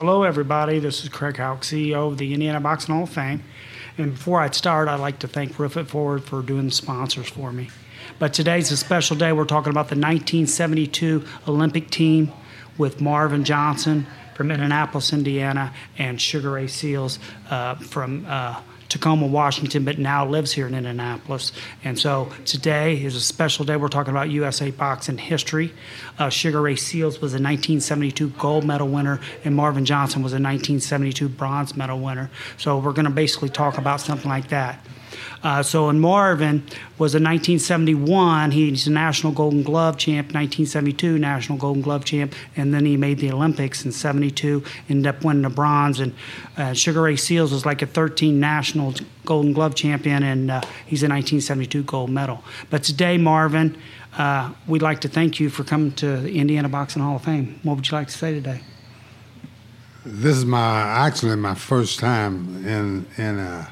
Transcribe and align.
Hello, 0.00 0.22
everybody. 0.22 0.78
This 0.78 1.02
is 1.02 1.08
Craig 1.08 1.38
Houck, 1.38 1.62
CEO 1.62 2.12
of 2.12 2.18
the 2.18 2.32
Indiana 2.32 2.60
Boxing 2.60 2.94
Hall 2.94 3.02
of 3.02 3.10
Fame. 3.10 3.42
And 3.98 4.12
before 4.12 4.40
I 4.40 4.48
start, 4.50 4.86
I'd 4.86 5.00
like 5.00 5.18
to 5.18 5.26
thank 5.26 5.58
Roof 5.58 5.76
It 5.76 5.88
Forward 5.88 6.22
for 6.22 6.40
doing 6.40 6.66
the 6.66 6.70
sponsors 6.70 7.28
for 7.28 7.50
me. 7.50 7.70
But 8.20 8.32
today's 8.32 8.70
a 8.70 8.76
special 8.76 9.16
day. 9.16 9.32
We're 9.32 9.44
talking 9.44 9.70
about 9.72 9.88
the 9.88 9.96
1972 9.96 11.24
Olympic 11.48 11.90
team 11.90 12.30
with 12.78 13.00
Marvin 13.00 13.42
Johnson 13.42 14.06
from 14.36 14.52
Indianapolis, 14.52 15.12
Indiana, 15.12 15.74
and 15.98 16.20
Sugar 16.20 16.52
Ray 16.52 16.66
Seales 16.66 17.18
uh, 17.50 17.74
from 17.74 18.24
uh, 18.28 18.60
Tacoma, 18.88 19.26
Washington, 19.26 19.84
but 19.84 19.98
now 19.98 20.26
lives 20.26 20.52
here 20.52 20.66
in 20.66 20.74
Indianapolis. 20.74 21.52
And 21.84 21.98
so 21.98 22.32
today 22.44 23.02
is 23.02 23.14
a 23.14 23.20
special 23.20 23.64
day. 23.64 23.76
We're 23.76 23.88
talking 23.88 24.12
about 24.12 24.30
USA 24.30 24.70
boxing 24.70 25.18
history. 25.18 25.74
Uh, 26.18 26.30
Sugar 26.30 26.62
Ray 26.62 26.74
Seales 26.74 27.20
was 27.20 27.32
a 27.34 27.40
1972 27.40 28.30
gold 28.30 28.64
medal 28.64 28.88
winner, 28.88 29.20
and 29.44 29.54
Marvin 29.54 29.84
Johnson 29.84 30.22
was 30.22 30.32
a 30.32 30.36
1972 30.36 31.28
bronze 31.28 31.76
medal 31.76 32.00
winner. 32.00 32.30
So 32.56 32.78
we're 32.78 32.92
going 32.92 33.04
to 33.04 33.10
basically 33.10 33.50
talk 33.50 33.78
about 33.78 34.00
something 34.00 34.28
like 34.28 34.48
that. 34.48 34.84
Uh, 35.42 35.62
so, 35.62 35.88
in 35.88 36.00
Marvin 36.00 36.62
was 36.98 37.14
in 37.14 37.22
1971. 37.22 38.50
He's 38.50 38.86
a 38.86 38.90
national 38.90 39.32
Golden 39.32 39.62
Glove 39.62 39.96
champ. 39.96 40.26
1972 40.28 41.18
national 41.18 41.58
Golden 41.58 41.82
Glove 41.82 42.04
champ, 42.04 42.34
and 42.56 42.74
then 42.74 42.84
he 42.84 42.96
made 42.96 43.18
the 43.18 43.30
Olympics 43.30 43.84
in 43.84 43.92
'72. 43.92 44.62
Ended 44.88 45.06
up 45.06 45.24
winning 45.24 45.42
the 45.42 45.50
bronze. 45.50 46.00
And 46.00 46.14
uh, 46.56 46.72
Sugar 46.72 47.02
Ray 47.02 47.14
Seales 47.14 47.52
was 47.52 47.64
like 47.64 47.82
a 47.82 47.86
13 47.86 48.38
national 48.40 48.94
Golden 49.24 49.52
Glove 49.52 49.74
champion, 49.74 50.22
and 50.22 50.50
uh, 50.50 50.60
he's 50.86 51.02
a 51.02 51.08
1972 51.08 51.82
gold 51.84 52.10
medal. 52.10 52.42
But 52.70 52.82
today, 52.82 53.18
Marvin, 53.18 53.76
uh, 54.16 54.52
we'd 54.66 54.82
like 54.82 55.00
to 55.02 55.08
thank 55.08 55.38
you 55.38 55.50
for 55.50 55.64
coming 55.64 55.92
to 55.92 56.16
the 56.18 56.38
Indiana 56.38 56.68
Boxing 56.68 57.02
Hall 57.02 57.16
of 57.16 57.24
Fame. 57.24 57.60
What 57.62 57.76
would 57.76 57.88
you 57.88 57.96
like 57.96 58.08
to 58.08 58.18
say 58.18 58.34
today? 58.34 58.62
This 60.04 60.36
is 60.36 60.44
my 60.44 60.80
actually 60.80 61.36
my 61.36 61.54
first 61.54 61.98
time 61.98 62.66
in 62.66 63.06
in 63.18 63.38
a 63.38 63.68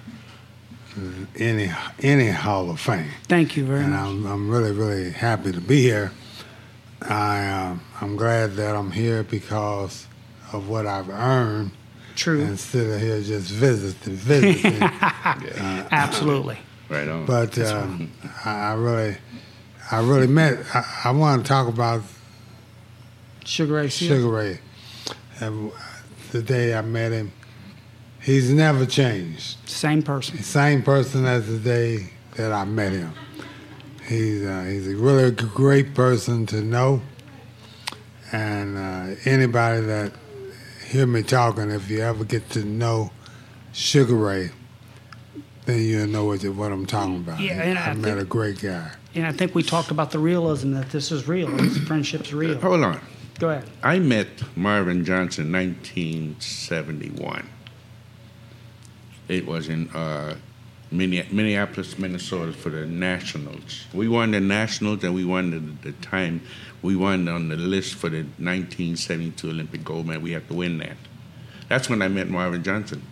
any 1.37 1.71
any 2.03 2.29
Hall 2.31 2.71
of 2.71 2.81
Fame. 2.81 3.11
Thank 3.25 3.57
you 3.57 3.65
very 3.65 3.81
and 3.85 3.93
much. 3.93 4.01
I'm, 4.01 4.27
I'm 4.27 4.51
really 4.51 4.73
really 4.73 5.11
happy 5.11 5.53
to 5.53 5.61
be 5.61 5.83
here. 5.83 6.13
I 7.03 7.47
uh, 7.47 7.77
I'm 8.01 8.17
glad 8.17 8.55
that 8.55 8.75
I'm 8.75 8.91
here 8.91 9.23
because 9.23 10.07
of 10.53 10.69
what 10.69 10.87
I've 10.87 11.09
earned. 11.09 11.73
True. 12.15 12.41
Instead 12.41 12.87
of 12.87 13.01
here 13.01 13.21
just 13.21 13.51
visiting, 13.51 14.15
visiting. 14.15 14.83
uh, 14.83 15.89
Absolutely. 15.91 16.59
Right 16.89 17.07
on. 17.07 17.27
But 17.27 17.59
uh, 17.59 17.87
I, 18.45 18.51
I 18.51 18.75
really, 18.75 19.17
I 19.91 20.01
really 20.01 20.27
met. 20.27 20.59
I, 20.75 20.85
I 21.05 21.11
want 21.11 21.45
to 21.45 21.49
talk 21.49 21.69
about 21.69 22.03
Sugar 23.45 23.75
Ray 23.75 23.89
Sugar 23.89 24.29
Ray. 24.29 24.61
And 25.41 25.73
the 26.33 26.43
day 26.43 26.75
I 26.75 26.81
met 26.81 27.13
him, 27.13 27.33
he's 28.27 28.53
never 28.53 28.85
changed. 28.85 29.57
Same 29.69 30.03
person. 30.03 30.43
Same 30.43 30.83
person 30.83 31.25
as 31.25 31.47
the 31.47 31.59
day 31.59 32.11
that 32.37 32.53
I 32.53 32.65
met 32.65 32.93
him. 32.93 33.13
He's 34.07 34.45
uh, 34.45 34.65
he's 34.69 34.89
a 34.89 34.97
really 34.97 35.31
great 35.31 35.95
person 35.95 36.45
to 36.47 36.61
know, 36.61 37.01
and 38.33 38.77
uh, 38.77 39.15
anybody 39.25 39.81
that 39.87 40.13
hear 40.87 41.07
me 41.07 41.23
talking, 41.23 41.71
if 41.71 41.89
you 41.89 42.01
ever 42.01 42.25
get 42.25 42.49
to 42.51 42.65
know 42.65 43.11
Sugar 43.73 44.15
Ray, 44.15 44.51
then 45.65 45.83
you'll 45.83 46.07
know 46.09 46.25
what, 46.25 46.45
what 46.45 46.71
I'm 46.71 46.87
talking 46.87 47.17
about. 47.17 47.41
Yeah, 47.41 47.63
and 47.63 47.79
I, 47.79 47.91
I 47.91 47.95
met 47.95 48.05
think- 48.15 48.21
a 48.21 48.25
great 48.25 48.61
guy. 48.61 48.91
And 49.17 49.27
I 49.27 49.33
think 49.33 49.55
we 49.55 49.63
talked 49.63 49.91
about 49.91 50.11
the 50.11 50.19
realism 50.19 50.73
that 50.75 50.91
this 50.91 51.11
is 51.11 51.27
real. 51.27 51.49
This 51.57 51.79
friendship's 51.79 52.35
real. 52.35 52.61
Hold 52.61 52.85
on. 52.85 53.01
Go 53.39 53.49
ahead. 53.49 53.65
I 53.83 53.99
met 53.99 54.29
Marvin 54.55 55.07
Johnson 55.07 55.47
in 55.47 55.53
1971. 55.53 57.49
It 59.29 59.47
was 59.47 59.69
in 59.69 59.91
uh, 59.91 60.37
Minneapolis, 60.91 61.99
Minnesota 61.99 62.53
for 62.53 62.71
the 62.71 62.87
Nationals. 62.87 63.85
We 63.93 64.09
won 64.09 64.31
the 64.31 64.41
Nationals 64.41 65.03
and 65.03 65.15
we 65.15 65.25
won 65.25 65.51
the, 65.51 65.91
the 65.91 65.93
time 65.99 66.43
we 66.83 66.95
won 66.95 67.27
on 67.29 67.49
the 67.49 67.57
list 67.57 67.95
for 67.95 68.09
the 68.09 68.19
1972 68.19 69.49
Olympic 69.49 69.85
gold 69.85 70.07
medal. 70.07 70.23
We 70.23 70.33
had 70.33 70.47
to 70.49 70.55
win 70.55 70.79
that. 70.79 70.97
That's 71.69 71.89
when 71.89 72.03
I 72.03 72.09
met 72.09 72.29
Marvin 72.29 72.63
Johnson. 72.63 73.03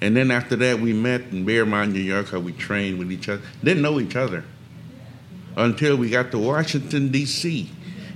And 0.00 0.16
then 0.16 0.30
after 0.30 0.54
that, 0.56 0.78
we 0.80 0.92
met 0.92 1.22
in 1.32 1.44
Bearmont, 1.46 1.92
New 1.92 2.00
York. 2.00 2.28
How 2.28 2.38
we 2.38 2.52
trained 2.52 2.98
with 2.98 3.10
each 3.10 3.28
other. 3.28 3.42
Didn't 3.62 3.82
know 3.82 3.98
each 3.98 4.16
other 4.16 4.44
until 5.56 5.96
we 5.96 6.10
got 6.10 6.30
to 6.32 6.38
Washington 6.38 7.10
D.C. 7.10 7.70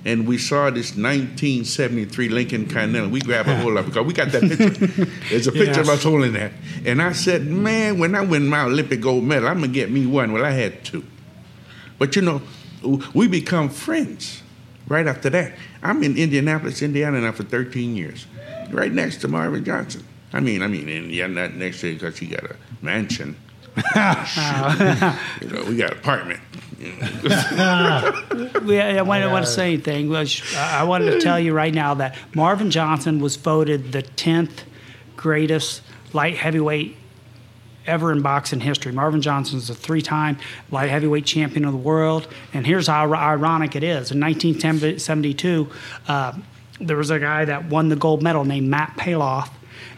and 0.04 0.26
we 0.26 0.38
saw 0.38 0.70
this 0.70 0.96
1973 0.96 2.28
Lincoln 2.28 2.66
Continental. 2.66 3.10
We 3.10 3.20
grabbed 3.20 3.48
a 3.48 3.56
hold 3.56 3.76
of 3.76 3.86
it 3.86 3.88
because 3.90 4.06
we 4.06 4.12
got 4.12 4.32
that 4.32 4.42
picture. 4.42 5.04
There's 5.30 5.46
a 5.46 5.52
picture 5.52 5.80
of 5.80 5.88
us 5.88 6.02
holding 6.02 6.32
that. 6.34 6.52
And 6.84 7.02
I 7.02 7.12
said, 7.12 7.46
man, 7.46 7.98
when 7.98 8.14
I 8.14 8.20
win 8.20 8.46
my 8.46 8.62
Olympic 8.62 9.00
gold 9.00 9.24
medal, 9.24 9.48
I'm 9.48 9.60
gonna 9.60 9.72
get 9.72 9.90
me 9.90 10.06
one. 10.06 10.32
Well, 10.32 10.44
I 10.44 10.50
had 10.50 10.84
two. 10.84 11.04
But 11.98 12.16
you 12.16 12.22
know, 12.22 12.42
we 13.14 13.28
become 13.28 13.68
friends 13.68 14.42
right 14.86 15.06
after 15.06 15.30
that. 15.30 15.54
I'm 15.82 16.02
in 16.02 16.16
Indianapolis, 16.16 16.82
Indiana 16.82 17.20
now 17.20 17.32
for 17.32 17.42
13 17.42 17.96
years, 17.96 18.26
right 18.70 18.92
next 18.92 19.18
to 19.18 19.28
Marvin 19.28 19.64
Johnson. 19.64 20.04
I 20.32 20.40
mean, 20.40 20.62
I 20.62 20.68
mean, 20.68 20.88
and 20.88 21.04
Indiana 21.04 21.48
not 21.48 21.54
next 21.54 21.80
to 21.80 21.92
because 21.92 22.18
he 22.18 22.26
got 22.26 22.44
a 22.44 22.56
mansion. 22.82 23.36
you 23.76 25.48
know, 25.48 25.64
we 25.64 25.76
got 25.76 25.92
an 25.92 25.98
apartment. 25.98 26.40
We, 28.62 28.80
I 28.80 28.96
to 28.98 29.02
want 29.02 29.44
to 29.44 29.50
say 29.50 29.72
anything. 29.74 30.08
Was 30.08 30.42
I 30.56 30.84
wanted 30.84 31.12
to 31.12 31.20
tell 31.20 31.38
you 31.38 31.52
right 31.52 31.74
now 31.74 31.94
that 31.94 32.16
Marvin 32.34 32.70
Johnson 32.70 33.20
was 33.20 33.36
voted 33.36 33.90
the 33.92 34.02
tenth 34.02 34.62
greatest 35.16 35.82
light 36.12 36.36
heavyweight 36.36 36.96
ever 37.86 38.12
in 38.12 38.22
boxing 38.22 38.60
history. 38.60 38.92
Marvin 38.92 39.22
Johnson 39.22 39.58
is 39.58 39.70
a 39.70 39.74
three-time 39.74 40.38
light 40.70 40.90
heavyweight 40.90 41.24
champion 41.24 41.64
of 41.64 41.72
the 41.72 41.78
world, 41.78 42.28
and 42.52 42.66
here's 42.66 42.86
how 42.86 43.12
ironic 43.12 43.74
it 43.74 43.82
is. 43.82 44.12
In 44.12 44.20
1972, 44.20 45.68
uh, 46.06 46.34
there 46.80 46.96
was 46.96 47.10
a 47.10 47.18
guy 47.18 47.44
that 47.44 47.66
won 47.66 47.88
the 47.88 47.96
gold 47.96 48.22
medal 48.22 48.44
named 48.44 48.68
Matt 48.68 48.96
Parlov. 48.96 49.50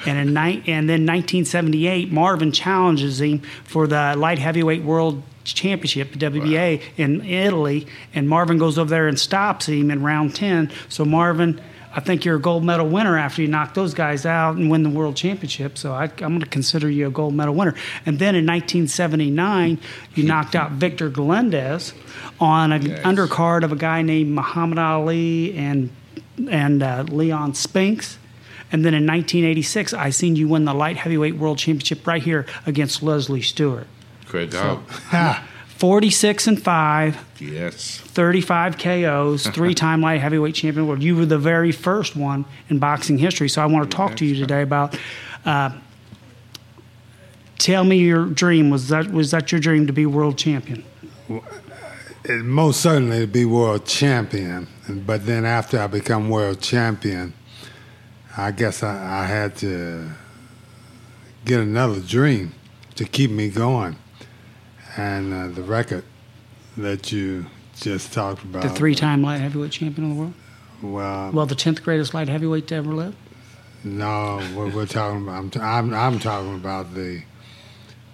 And 0.07 0.17
in 0.17 0.35
ni- 0.35 0.63
and 0.67 0.89
then 0.89 1.05
1978, 1.05 2.11
Marvin 2.11 2.53
challenges 2.53 3.21
him 3.21 3.41
for 3.65 3.87
the 3.87 4.15
light 4.17 4.39
heavyweight 4.39 4.83
world 4.83 5.23
championship, 5.45 6.13
the 6.13 6.19
WBA, 6.31 6.83
in 6.97 7.25
Italy. 7.25 7.87
And 8.15 8.29
Marvin 8.29 8.59
goes 8.59 8.79
over 8.79 8.91
there 8.91 9.09
and 9.09 9.19
stops 9.19 9.67
him 9.67 9.91
in 9.91 10.03
round 10.03 10.35
10. 10.35 10.71
So 10.89 11.05
Marvin, 11.05 11.61
I 11.95 12.01
think 12.01 12.25
you're 12.25 12.37
a 12.37 12.41
gold 12.41 12.65
medal 12.65 12.89
winner 12.89 13.19
after 13.19 13.43
you 13.43 13.49
knock 13.49 13.75
those 13.75 13.95
guys 13.95 14.25
out 14.25 14.57
and 14.57 14.71
win 14.71 14.83
the 14.85 14.91
world 14.91 15.17
championship. 15.17 15.77
So 15.77 15.93
I, 15.93 16.05
I'm 16.05 16.11
going 16.19 16.41
to 16.41 16.47
consider 16.47 16.89
you 16.89 17.09
a 17.09 17.11
gold 17.11 17.35
medal 17.35 17.55
winner. 17.55 17.75
And 18.07 18.19
then 18.19 18.35
in 18.37 18.47
1979, 18.47 19.79
you 20.15 20.25
knocked 20.25 20.55
out 20.55 20.73
Victor 20.73 21.11
Galindez 21.11 21.93
on 22.39 22.73
an 22.73 22.83
Yes. 22.87 23.01
undercard 23.05 23.65
of 23.65 23.73
a 23.73 23.77
guy 23.77 24.03
named 24.03 24.31
Muhammad 24.33 24.79
Ali 24.79 25.55
and 25.57 25.91
and 26.51 26.83
uh, 26.83 27.05
Leon 27.09 27.55
Spinks. 27.55 28.17
And 28.73 28.85
then 28.85 28.95
in 28.95 29.05
1986, 29.05 29.93
I 29.93 30.11
seen 30.11 30.37
you 30.37 30.49
win 30.49 30.65
the 30.65 30.73
light 30.73 30.97
heavyweight 30.97 31.37
world 31.37 31.59
championship 31.59 32.07
right 32.07 32.23
here 32.23 32.47
against 32.67 33.03
Leslie 33.03 33.43
Stewart. 33.43 33.87
Craig 34.31 34.51
job. 34.53 34.83
Ha! 35.11 35.47
46 35.77 36.47
and 36.47 36.63
5, 36.63 37.25
Yes. 37.41 37.99
35 38.01 38.77
KOs, 38.77 39.47
three 39.55 39.75
time 39.75 40.03
light 40.03 40.21
heavyweight 40.21 40.55
champion. 40.55 40.87
Well, 40.87 41.03
you 41.03 41.17
were 41.17 41.25
the 41.27 41.39
very 41.39 41.73
first 41.73 42.15
one 42.15 42.45
in 42.69 42.79
boxing 42.79 43.17
history. 43.19 43.49
So 43.49 43.63
I 43.63 43.67
want 43.67 43.91
to 43.91 43.97
talk 43.97 44.17
to 44.17 44.27
you 44.27 44.35
today 44.37 44.61
about. 44.63 44.99
Uh, 45.45 45.71
tell 47.59 47.83
me 47.85 47.97
your 47.97 48.27
dream. 48.27 48.69
Was 48.71 48.89
that 48.89 49.11
was 49.11 49.31
that 49.31 49.53
your 49.53 49.61
dream 49.61 49.87
to 49.87 49.93
be 49.93 50.05
world 50.07 50.37
champion? 50.37 50.85
it 52.25 52.45
most 52.45 52.81
certainly 52.83 53.21
to 53.21 53.27
be 53.27 53.47
world 53.47 53.87
champion. 53.87 54.69
But 54.89 55.25
then 55.25 55.47
after 55.47 55.81
I 55.81 55.87
become 55.87 56.29
world 56.29 56.61
champion, 56.61 57.33
I 58.37 58.51
guess 58.51 58.83
I, 58.83 59.23
I 59.23 59.27
had 59.27 59.57
to 59.57 60.11
get 61.47 61.61
another 61.61 62.01
dream 62.01 62.53
to 62.97 63.05
keep 63.07 63.31
me 63.31 63.49
going. 63.49 63.97
And 65.01 65.33
uh, 65.33 65.49
the 65.55 65.63
record 65.63 66.05
that 66.77 67.11
you 67.13 67.47
just 67.77 68.13
talked 68.13 68.43
about. 68.45 68.63
The 68.63 68.69
three 68.69 68.95
time 68.95 69.23
light 69.23 69.41
heavyweight 69.41 69.73
champion 69.73 70.11
of 70.11 70.17
the 70.17 70.21
world? 70.21 70.35
Well, 70.83 71.31
Well, 71.33 71.47
the 71.47 71.55
10th 71.55 71.83
greatest 71.83 72.13
light 72.15 72.29
heavyweight 72.29 72.67
to 72.69 72.75
ever 72.77 72.93
live? 72.93 73.15
no, 73.83 74.47
we're, 74.55 74.69
we're 74.71 74.87
talking 74.87 75.23
about. 75.23 75.39
I'm, 75.39 75.51
t- 75.51 75.61
I'm, 75.61 75.95
I'm 75.95 76.19
talking 76.19 76.55
about 76.55 76.95
the 76.95 77.23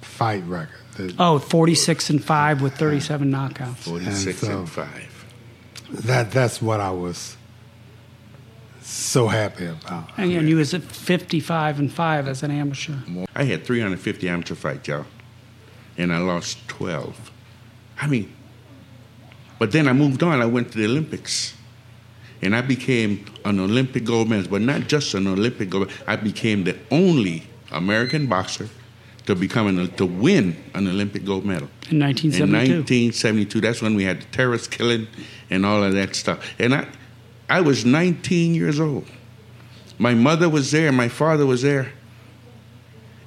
fight 0.01 0.45
record. 0.47 0.77
The, 0.97 1.15
Oh, 1.19 1.39
46 1.41 2.11
and 2.11 2.23
5 2.25 2.63
with 2.63 2.75
37 2.77 3.31
knockouts. 3.31 3.77
46 3.79 4.43
And 4.45 4.53
and, 4.53 4.71
5. 4.71 5.25
That 6.07 6.31
that's 6.31 6.63
what 6.63 6.81
I 6.81 6.91
was 6.91 7.37
so 8.83 9.27
happy 9.29 9.67
about. 9.67 10.11
And 10.17 10.31
you- 10.31 10.39
and 10.39 10.49
you 10.49 10.57
was 10.57 10.73
at 10.75 10.83
55 10.83 11.79
and 11.81 11.93
5 11.93 12.29
as 12.29 12.43
an 12.45 12.51
amateur. 12.53 12.95
I 13.35 13.43
had 13.45 13.65
350 13.65 14.29
amateur 14.29 14.55
fights, 14.55 14.87
y'all, 14.89 15.05
and 15.99 16.13
I 16.13 16.19
lost 16.19 16.67
12. 16.69 17.31
I 18.01 18.07
mean, 18.07 18.33
but 19.59 19.73
then 19.73 19.89
I 19.89 19.93
moved 19.93 20.23
on. 20.23 20.41
I 20.43 20.47
went 20.47 20.73
to 20.73 20.79
the 20.79 20.85
Olympics, 20.85 21.55
and 22.43 22.55
I 22.55 22.61
became 22.61 23.25
an 23.45 23.59
Olympic 23.59 24.05
gold 24.05 24.29
medalist, 24.29 24.51
but 24.51 24.61
not 24.61 24.89
just 24.89 25.15
an 25.15 25.27
Olympic 25.27 25.71
gold. 25.71 25.91
I 26.07 26.17
became 26.17 26.65
the 26.65 26.77
only 26.91 27.45
American 27.73 28.27
boxer 28.27 28.69
to 29.27 29.35
become 29.35 29.67
an, 29.67 29.89
to 29.97 30.07
win 30.07 30.57
an 30.75 30.87
Olympic 30.87 31.25
gold 31.25 31.45
medal. 31.45 31.69
In 31.91 31.99
In 31.99 32.53
1972. 32.53 33.11
1972, 33.11 33.61
that's 33.61 33.83
when 33.83 33.95
we 33.95 34.05
had 34.05 34.21
the 34.23 34.27
terrorist 34.27 34.71
killing 34.71 35.09
and 35.51 35.67
all 35.67 35.83
of 35.83 35.95
that 35.95 36.15
stuff. 36.15 36.55
And 36.59 36.75
I, 36.75 36.87
I 37.49 37.61
was 37.61 37.85
19 37.85 38.55
years 38.55 38.79
old. 38.79 39.07
My 39.99 40.15
mother 40.15 40.49
was 40.49 40.71
there, 40.71 40.93
my 40.93 41.09
father 41.09 41.47
was 41.47 41.63
there, 41.63 41.93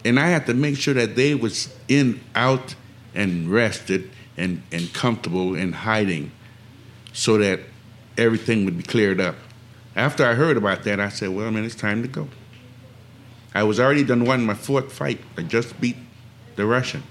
and 0.06 0.20
I 0.20 0.28
had 0.28 0.46
to 0.48 0.54
make 0.54 0.78
sure 0.78 0.94
that 0.94 1.16
they 1.16 1.36
was 1.36 1.76
in, 1.88 2.20
out, 2.36 2.76
and 3.14 3.50
rested 3.52 4.10
and, 4.38 4.62
and 4.72 4.94
comfortable 4.94 5.56
and 5.56 5.74
hiding, 5.74 6.32
so 7.14 7.38
that 7.38 7.60
everything 8.18 8.66
would 8.66 8.78
be 8.78 8.84
cleared 8.84 9.20
up. 9.20 9.36
After 9.96 10.26
I 10.26 10.34
heard 10.34 10.58
about 10.58 10.84
that, 10.84 11.00
I 11.00 11.10
said, 11.10 11.30
"Well, 11.30 11.52
man, 11.52 11.66
it's 11.66 11.76
time 11.76 12.02
to 12.04 12.08
go." 12.08 12.28
I 13.54 13.64
was 13.64 13.80
already 13.80 14.04
done 14.04 14.26
won 14.26 14.46
my 14.46 14.54
fourth 14.54 14.92
fight. 14.92 15.20
I 15.38 15.42
just 15.42 15.80
beat 15.82 15.98
the 16.56 16.66
Russian. 16.66 17.04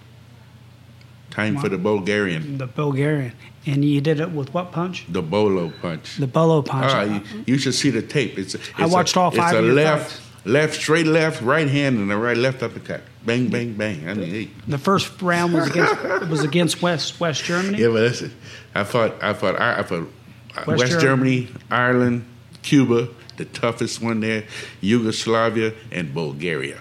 Time 1.30 1.58
for 1.58 1.68
the 1.68 1.78
Bulgarian, 1.78 2.58
The 2.58 2.66
Bulgarian. 2.66 3.32
And 3.66 3.84
you 3.84 4.00
did 4.00 4.18
it 4.18 4.30
with 4.30 4.54
what 4.54 4.72
punch? 4.72 5.04
the 5.08 5.22
bolo 5.22 5.70
punch. 5.82 6.16
The 6.16 6.26
Bolo 6.26 6.62
punch. 6.62 6.90
Ah, 6.90 7.02
you, 7.02 7.44
you 7.46 7.58
should 7.58 7.74
see 7.74 7.90
the 7.90 8.02
tape. 8.02 8.38
It's, 8.38 8.54
it's 8.54 8.70
I 8.76 8.86
watched 8.86 9.14
a, 9.14 9.20
all 9.20 9.30
five 9.30 9.54
It's 9.54 9.58
a 9.58 9.72
left, 9.72 10.10
fights. 10.12 10.27
Left, 10.48 10.74
straight 10.74 11.06
left, 11.06 11.42
right 11.42 11.68
hand, 11.68 11.98
and 11.98 12.10
the 12.10 12.16
right 12.16 12.36
left 12.36 12.62
uppercut. 12.62 13.02
Bang, 13.24 13.48
bang, 13.48 13.74
bang. 13.74 14.08
I 14.08 14.14
mean, 14.14 14.30
hey. 14.30 14.50
the 14.66 14.78
first 14.78 15.20
round 15.20 15.52
was 15.52 15.68
against 15.68 16.02
was 16.30 16.42
against 16.42 16.82
West 16.82 17.20
West 17.20 17.44
Germany. 17.44 17.78
yeah, 17.78 17.88
but 17.88 17.94
listen, 17.94 18.34
I 18.74 18.84
fought, 18.84 19.22
I 19.22 19.34
fought, 19.34 19.60
I 19.60 19.82
fought 19.82 20.08
uh, 20.56 20.64
West 20.66 20.80
West, 20.80 21.00
Germany, 21.00 21.48
Ireland, 21.70 22.24
Cuba, 22.62 23.08
the 23.36 23.44
toughest 23.44 24.02
one 24.02 24.20
there, 24.20 24.44
Yugoslavia, 24.80 25.74
and 25.92 26.12
Bulgaria. 26.12 26.80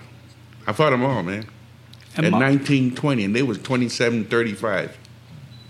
I 0.65 0.73
fought 0.73 0.91
them 0.91 1.03
all, 1.03 1.23
man. 1.23 1.45
And 2.15 2.25
At 2.25 2.31
1920, 2.31 3.25
and 3.25 3.35
they 3.35 3.43
was 3.43 3.59
27, 3.59 4.25
35. 4.25 4.97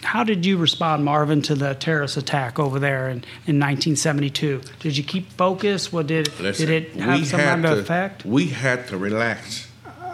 How 0.03 0.23
did 0.23 0.45
you 0.45 0.57
respond, 0.57 1.03
Marvin, 1.03 1.41
to 1.43 1.55
the 1.55 1.73
terrorist 1.73 2.17
attack 2.17 2.59
over 2.59 2.79
there 2.79 3.07
in, 3.09 3.17
in 3.47 3.59
1972? 3.59 4.61
Did 4.79 4.95
you 4.95 5.03
keep 5.03 5.31
focus? 5.33 5.91
What 5.91 6.07
did 6.07 6.39
Listen, 6.39 6.67
did 6.67 6.83
it 6.83 6.95
have 6.99 7.25
some 7.25 7.39
kind 7.39 7.65
of 7.65 7.79
effect? 7.79 8.23
We 8.25 8.47
had 8.47 8.87
to 8.89 8.97
relax. 8.97 9.67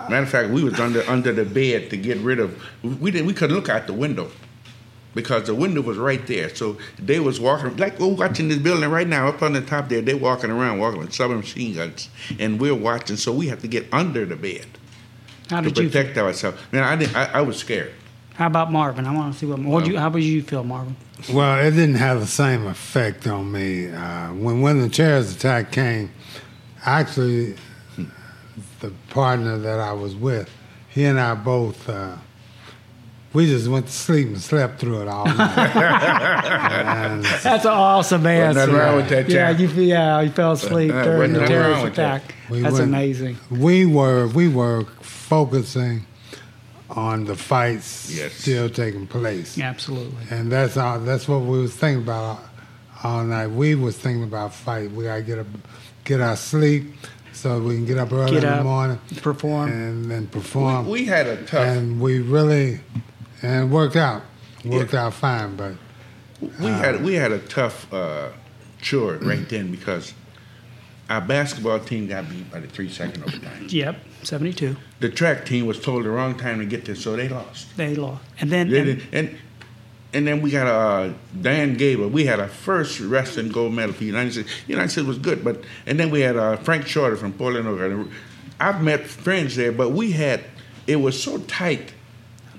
Matter 0.10 0.24
of 0.24 0.30
fact, 0.30 0.50
we 0.50 0.64
was 0.64 0.80
under 0.80 1.02
under 1.10 1.32
the 1.32 1.46
bed 1.46 1.90
to 1.92 1.98
get 1.98 2.18
rid 2.18 2.40
of. 2.40 2.62
We 2.84 3.12
didn't. 3.12 3.28
We 3.28 3.34
couldn't 3.34 3.56
look 3.56 3.70
out 3.70 3.88
the 3.88 3.94
window 3.94 4.32
because 5.16 5.44
the 5.48 5.56
window 5.56 5.82
was 5.82 5.98
right 5.98 6.26
there. 6.28 6.54
So 6.54 6.78
they 7.00 7.20
was 7.20 7.40
walking 7.40 7.78
like 7.78 8.00
we're 8.00 8.08
watching 8.08 8.50
this 8.50 8.58
building 8.60 8.90
right 8.90 9.08
now 9.08 9.28
up 9.28 9.42
on 9.42 9.54
the 9.54 9.62
top 9.62 9.90
there. 9.90 10.02
They 10.02 10.14
walking 10.14 10.50
around, 10.50 10.80
walking 10.80 11.00
with 11.02 11.14
submachine 11.14 11.76
guns, 11.76 12.10
and 12.40 12.60
we're 12.60 12.76
watching. 12.76 13.16
So 13.16 13.32
we 13.32 13.48
have 13.48 13.62
to 13.62 13.68
get 13.68 13.88
under 13.94 14.26
the 14.26 14.36
bed 14.36 14.66
How 15.50 15.62
to 15.62 15.70
did 15.70 15.78
you? 15.78 15.90
protect 15.90 16.18
ourselves. 16.18 16.58
Man, 16.72 16.84
I 16.84 16.96
didn't. 16.96 17.16
I, 17.16 17.26
I 17.26 17.42
was 17.42 17.58
scared. 17.58 17.94
How 18.36 18.48
about 18.48 18.72
Marvin? 18.72 19.06
I 19.06 19.14
want 19.14 19.34
to 19.34 19.40
see 19.40 19.46
what. 19.46 19.60
what 19.60 19.86
you, 19.86 19.98
how 20.00 20.10
would 20.10 20.24
you 20.24 20.42
feel, 20.42 20.64
Marvin? 20.64 20.96
Well, 21.32 21.60
it 21.66 21.72
didn't 21.72 21.96
have 21.96 22.20
the 22.20 22.28
same 22.28 22.66
effect 22.68 23.28
on 23.28 23.52
me. 23.52 23.90
Uh, 23.92 24.34
when 24.34 24.62
when 24.62 24.82
the 24.82 24.90
terrorist 24.90 25.36
attack 25.38 25.72
came, 25.72 26.12
actually, 26.86 27.56
the 28.80 28.92
partner 29.10 29.58
that 29.60 29.80
I 29.80 29.94
was 29.94 30.16
with, 30.16 30.50
he 30.90 31.06
and 31.06 31.20
I 31.20 31.36
both, 31.36 31.88
uh, 31.88 32.16
we 33.34 33.46
just 33.46 33.68
went 33.68 33.86
to 33.86 33.92
sleep 33.92 34.28
and 34.28 34.42
slept 34.42 34.80
through 34.80 35.02
it 35.04 35.08
all 35.08 35.26
night. 35.26 35.38
That's 37.44 37.66
an 37.66 37.72
awesome 37.72 38.26
answer. 38.26 38.60
nothing 38.62 38.76
wrong 38.76 38.96
with 38.98 39.10
that, 39.10 39.30
Yeah, 39.30 39.52
you 39.52 39.68
yeah, 39.70 40.22
you 40.22 40.32
fell 40.32 40.54
asleep 40.54 40.92
during 40.92 41.34
the 41.34 41.40
nothing 41.40 41.56
terrorist 41.56 41.84
with 41.84 41.96
that. 41.96 42.22
attack. 42.24 42.36
We 42.50 42.62
That's 42.62 42.74
went- 42.74 42.86
amazing. 42.86 43.38
we 43.52 43.86
were 43.86 44.28
we 44.28 44.48
were 44.48 44.86
focusing 45.02 46.06
on 46.96 47.26
the 47.26 47.36
fights 47.36 48.14
Yes. 48.16 48.34
still 48.34 48.70
taking 48.70 49.08
place. 49.08 49.58
Yeah, 49.58 49.70
absolutely. 49.70 50.24
And 50.30 50.52
that's 50.52 50.78
all. 50.78 51.00
That's 51.00 51.28
what 51.28 51.42
we 51.42 51.60
was 51.60 51.76
thinking 51.76 52.04
about 52.04 52.24
all, 52.24 52.42
all 53.04 53.24
night. 53.24 53.48
We 53.48 53.76
was 53.76 53.98
thinking 53.98 54.24
about 54.24 54.54
fight. 54.54 54.92
We 54.92 55.06
gotta 55.06 55.22
get 55.24 55.40
a, 55.40 55.46
get 56.04 56.22
our 56.22 56.36
sleep 56.36 56.94
so 57.32 57.60
we 57.60 57.76
can 57.76 57.86
get 57.86 57.98
up 57.98 58.12
early 58.12 58.32
Get 58.34 58.44
in 58.44 58.50
up, 58.50 58.58
the 58.60 58.64
morning 58.64 59.00
perform. 59.22 59.72
and 59.72 60.12
then 60.12 60.28
perform. 60.28 60.86
We, 60.86 61.02
we 61.02 61.06
had 61.06 61.26
a 61.28 61.38
tough. 61.46 61.66
and 61.66 62.00
we 62.00 62.20
really 62.20 62.80
and 63.42 63.72
worked 63.72 63.96
out. 63.96 64.22
Worked 64.64 64.94
out 64.94 65.14
fine. 65.14 65.56
But 65.58 65.74
we 66.60 66.68
had 66.68 67.04
we 67.04 67.16
had 67.16 67.32
a 67.32 67.40
tough 67.40 67.92
uh, 67.94 68.30
chore 68.82 69.16
right 69.16 69.48
then 69.50 69.72
because 69.72 70.14
our 71.14 71.22
basketball 71.22 71.80
team 71.80 72.08
got 72.08 72.28
beat 72.30 72.50
by 72.52 72.60
the 72.60 72.68
three 72.68 72.90
second 72.90 73.22
overtime. 73.24 73.68
Yep, 73.70 73.98
72. 74.24 74.76
The 75.00 75.10
track 75.10 75.46
team 75.46 75.68
was 75.68 75.80
told 75.80 76.06
the 76.06 76.10
wrong 76.10 76.36
time 76.36 76.58
to 76.60 76.66
get 76.66 76.86
there, 76.86 76.96
so 76.96 77.16
they 77.16 77.30
lost. 77.30 77.78
They 77.78 77.94
lost. 77.96 78.24
And 78.40 78.52
then, 78.52 78.70
They 78.70 78.80
and- 78.92 79.02
and 79.14 79.38
and 80.16 80.28
then 80.28 80.42
we 80.44 80.52
got 80.52 80.68
uh, 80.68 81.14
Dan 81.42 81.74
Gable. 81.76 82.08
We 82.08 82.26
had 82.26 82.40
our 82.40 82.48
first 82.48 83.00
wrestling 83.00 83.50
gold 83.50 83.74
medal 83.74 83.94
for 83.94 84.02
the 84.02 84.06
United 84.06 84.34
States. 84.34 84.50
United 84.68 84.90
States 84.90 85.08
was 85.08 85.18
good, 85.18 85.44
but 85.44 85.64
and 85.88 86.00
then 86.00 86.12
we 86.12 86.22
had 86.22 86.36
uh, 86.38 86.58
Frank 86.58 86.86
Shorter 86.88 87.16
from 87.16 87.34
Portland, 87.34 87.68
Oregon. 87.68 88.12
I've 88.60 88.82
met 88.84 89.06
friends 89.08 89.56
there, 89.56 89.72
but 89.72 89.90
we 89.92 90.12
had 90.12 90.44
it 90.88 90.98
was 90.98 91.22
so 91.22 91.38
tight. 91.40 91.94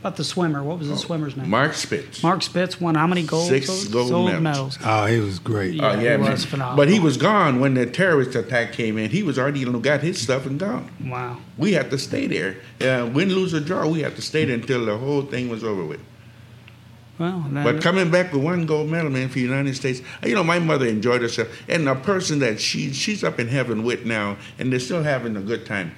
How 0.05 0.09
about 0.11 0.17
the 0.19 0.25
swimmer? 0.25 0.63
What 0.63 0.79
was 0.79 0.89
the 0.91 0.99
swimmer's 0.99 1.35
name? 1.35 1.49
Mark 1.49 1.73
Spitz. 1.73 2.23
Mark 2.23 2.43
Spitz 2.43 2.79
won 2.79 2.95
how 2.95 3.07
many 3.07 3.23
gold? 3.23 3.49
Six 3.49 3.89
gold 3.89 4.39
medals. 4.43 4.79
oh, 4.85 5.07
he 5.07 5.19
was 5.19 5.39
great. 5.39 5.73
Yeah, 5.73 5.93
Oh, 5.93 5.97
he 5.99 6.05
yeah, 6.05 6.19
man. 6.19 6.31
was 6.33 6.45
phenomenal. 6.45 6.77
But 6.77 6.91
he 6.91 7.01
was 7.01 7.17
gone 7.17 7.59
when 7.59 7.73
the 7.73 7.87
terrorist 7.87 8.35
attack 8.35 8.75
came 8.75 8.99
in. 8.99 9.09
He 9.09 9.23
was 9.23 9.39
already 9.39 9.61
you 9.61 9.71
know, 9.73 9.79
got 9.79 10.03
his 10.03 10.21
stuff 10.21 10.45
and 10.45 10.61
gone. 10.61 10.91
Wow. 11.03 11.39
We 11.57 11.73
had 11.73 11.91
to 11.91 11.97
stay 11.97 12.27
there. 12.27 12.59
Uh, 12.83 13.07
win, 13.07 13.31
lose, 13.31 13.55
or 13.55 13.61
draw, 13.61 13.89
we 13.89 14.03
had 14.03 14.15
to 14.17 14.21
stay 14.21 14.45
there 14.45 14.57
until 14.57 14.85
the 14.85 14.99
whole 14.99 15.23
thing 15.23 15.49
was 15.49 15.65
over 15.65 15.83
with. 15.87 16.01
Well, 17.19 17.43
But 17.51 17.81
coming 17.81 18.11
back 18.11 18.31
with 18.31 18.43
one 18.43 18.67
gold 18.67 18.91
medal, 18.91 19.11
man, 19.11 19.29
for 19.29 19.37
the 19.37 19.41
United 19.41 19.75
States, 19.75 20.03
you 20.23 20.35
know, 20.35 20.45
my 20.45 20.59
mother 20.59 20.87
enjoyed 20.87 21.23
herself, 21.23 21.49
and 21.67 21.89
a 21.89 21.95
person 21.95 22.41
that 22.41 22.61
she 22.61 22.93
she's 22.93 23.25
up 23.25 23.41
in 23.41 23.49
heaven 23.49 23.85
with 23.85 24.05
now, 24.05 24.37
and 24.59 24.71
they're 24.71 24.81
still 24.81 25.03
having 25.03 25.35
a 25.35 25.41
good 25.41 25.65
time. 25.65 25.95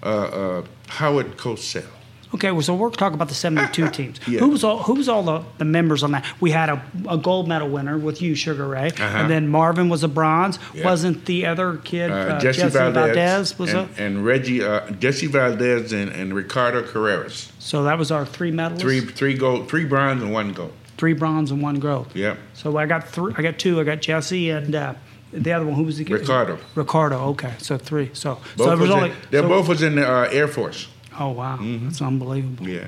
Uh, 0.00 0.06
uh, 0.06 0.64
Howard 0.90 1.36
Cosell. 1.38 1.86
Okay, 2.34 2.50
well, 2.50 2.62
so 2.62 2.74
we're 2.74 2.90
talking 2.90 3.14
about 3.14 3.28
the 3.28 3.34
72 3.34 3.88
teams. 3.90 4.20
Yeah. 4.28 4.40
Who 4.40 4.48
was 4.48 4.64
all 4.64 4.78
who 4.82 4.94
was 4.94 5.08
all 5.08 5.22
the, 5.22 5.42
the 5.58 5.64
members 5.64 6.02
on 6.02 6.12
that? 6.12 6.24
We 6.40 6.50
had 6.50 6.68
a, 6.68 6.82
a 7.08 7.16
gold 7.18 7.48
medal 7.48 7.68
winner 7.68 7.96
with 7.98 8.20
you, 8.22 8.34
Sugar 8.34 8.66
Ray, 8.68 8.88
Uh-huh. 8.88 9.02
and 9.04 9.30
then 9.30 9.48
Marvin 9.48 9.88
was 9.88 10.02
a 10.04 10.08
bronze. 10.08 10.58
Yeah. 10.74 10.84
Wasn't 10.84 11.24
the 11.26 11.46
other 11.46 11.76
kid 11.78 12.10
Uh, 12.10 12.14
uh, 12.14 12.40
Jesse, 12.40 12.68
Valdez, 12.68 13.58
was 13.58 13.72
and, 13.72 13.88
a, 13.98 14.02
and 14.02 14.24
Reggie, 14.24 14.62
uh, 14.64 14.90
Jesse 14.92 15.26
Valdez, 15.26 15.92
and, 15.92 16.10
and 16.10 16.34
Ricardo 16.34 16.82
Carreras. 16.82 17.50
so 17.58 17.84
that 17.84 17.98
was 17.98 18.10
our 18.10 18.24
three 18.26 18.52
medalists. 18.52 18.80
Three, 18.80 19.00
three 19.00 19.34
gold, 19.34 19.68
three 19.68 19.84
bronze, 19.84 20.22
and 20.22 20.32
one 20.32 20.52
gold. 20.52 20.72
Three 20.96 21.12
bronze 21.12 21.50
and 21.52 21.62
one 21.62 21.76
gold. 21.78 22.08
Yeah. 22.14 22.36
So 22.54 22.76
I 22.76 22.86
got 22.86 23.08
three. 23.08 23.32
I 23.36 23.42
got 23.42 23.58
two. 23.58 23.80
I 23.80 23.84
got 23.84 24.00
Jesse 24.00 24.50
and 24.50 24.74
uh, 24.74 24.94
the 25.32 25.52
other 25.52 25.64
one. 25.64 25.74
Who 25.76 25.84
was 25.84 25.98
the 25.98 26.04
kid? 26.04 26.14
Ricardo. 26.14 26.58
Ricardo. 26.74 27.18
Okay, 27.30 27.52
so 27.58 27.78
three. 27.78 28.10
So 28.14 28.34
Both 28.56 28.66
so 28.66 28.72
it 28.72 28.78
was 28.78 28.80
was 28.80 28.90
only. 28.90 29.10
in, 29.10 29.16
they 29.30 29.38
so- 29.38 29.48
both 29.48 29.68
was 29.68 29.82
in 29.82 29.94
the 29.94 30.04
uh, 30.10 30.28
Air 30.32 30.48
Force. 30.48 30.88
Oh 31.18 31.30
wow, 31.30 31.58
that's 31.60 32.00
unbelievable. 32.02 32.68
Yeah. 32.68 32.86